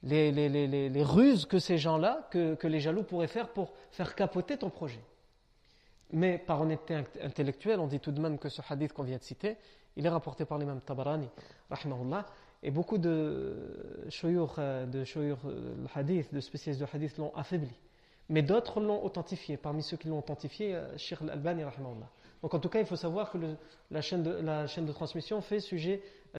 les, 0.03 0.31
les, 0.31 1.03
ruses 1.03 1.45
que 1.45 1.59
ces 1.59 1.77
gens-là, 1.77 2.29
que, 2.31 2.55
que, 2.55 2.67
les 2.67 2.81
jaloux 2.81 3.03
pourraient 3.03 3.27
faire 3.27 3.49
pour 3.49 3.73
faire 3.91 4.15
capoter 4.15 4.57
ton 4.57 4.71
projet. 4.71 5.01
Mais 6.13 6.39
par 6.39 6.61
honnêteté 6.61 7.03
intellectuelle, 7.23 7.81
on 7.81 7.87
dit 7.87 8.01
tout 8.01 8.13
de 8.13 8.21
même 8.21 8.39
que 8.39 8.49
ce 8.49 8.63
hadith 8.69 8.93
qu'on 8.93 9.03
vient 9.03 9.19
de 9.19 9.25
citer, 9.25 9.57
il 9.97 10.05
est 10.07 10.11
rapporté 10.11 10.45
par 10.45 10.59
l'imam 10.59 10.81
Tabarani, 10.81 11.29
rahimahullah, 11.71 12.27
et 12.63 12.71
beaucoup 12.71 12.99
de 12.99 13.55
shoyur, 14.09 14.55
euh, 14.59 14.87
de 14.87 15.05
euh, 15.17 15.35
hadith, 15.95 16.33
de 16.33 16.41
spécialistes 16.41 16.81
de 16.81 16.87
hadith 16.93 17.17
l'ont 17.19 17.35
affaibli. 17.35 17.73
Mais 18.29 18.43
d'autres 18.43 18.81
l'ont 18.81 19.05
authentifié. 19.05 19.57
Parmi 19.57 19.83
ceux 19.83 19.97
qui 19.97 20.09
l'ont 20.09 20.19
authentifié, 20.19 20.75
euh, 20.75 20.97
Sheikh 20.97 21.23
Al-Albani, 21.23 21.65
rahimahullah. 21.65 22.09
Donc 22.43 22.55
en 22.55 22.59
tout 22.59 22.69
cas, 22.69 22.81
il 22.81 22.87
faut 22.87 22.97
savoir 22.97 23.31
que 23.31 23.39
la 23.91 24.01
chaîne 24.03 24.23
de 24.23 24.93
transmission 24.93 25.41
fait 25.41 25.61
sujet 25.61 26.03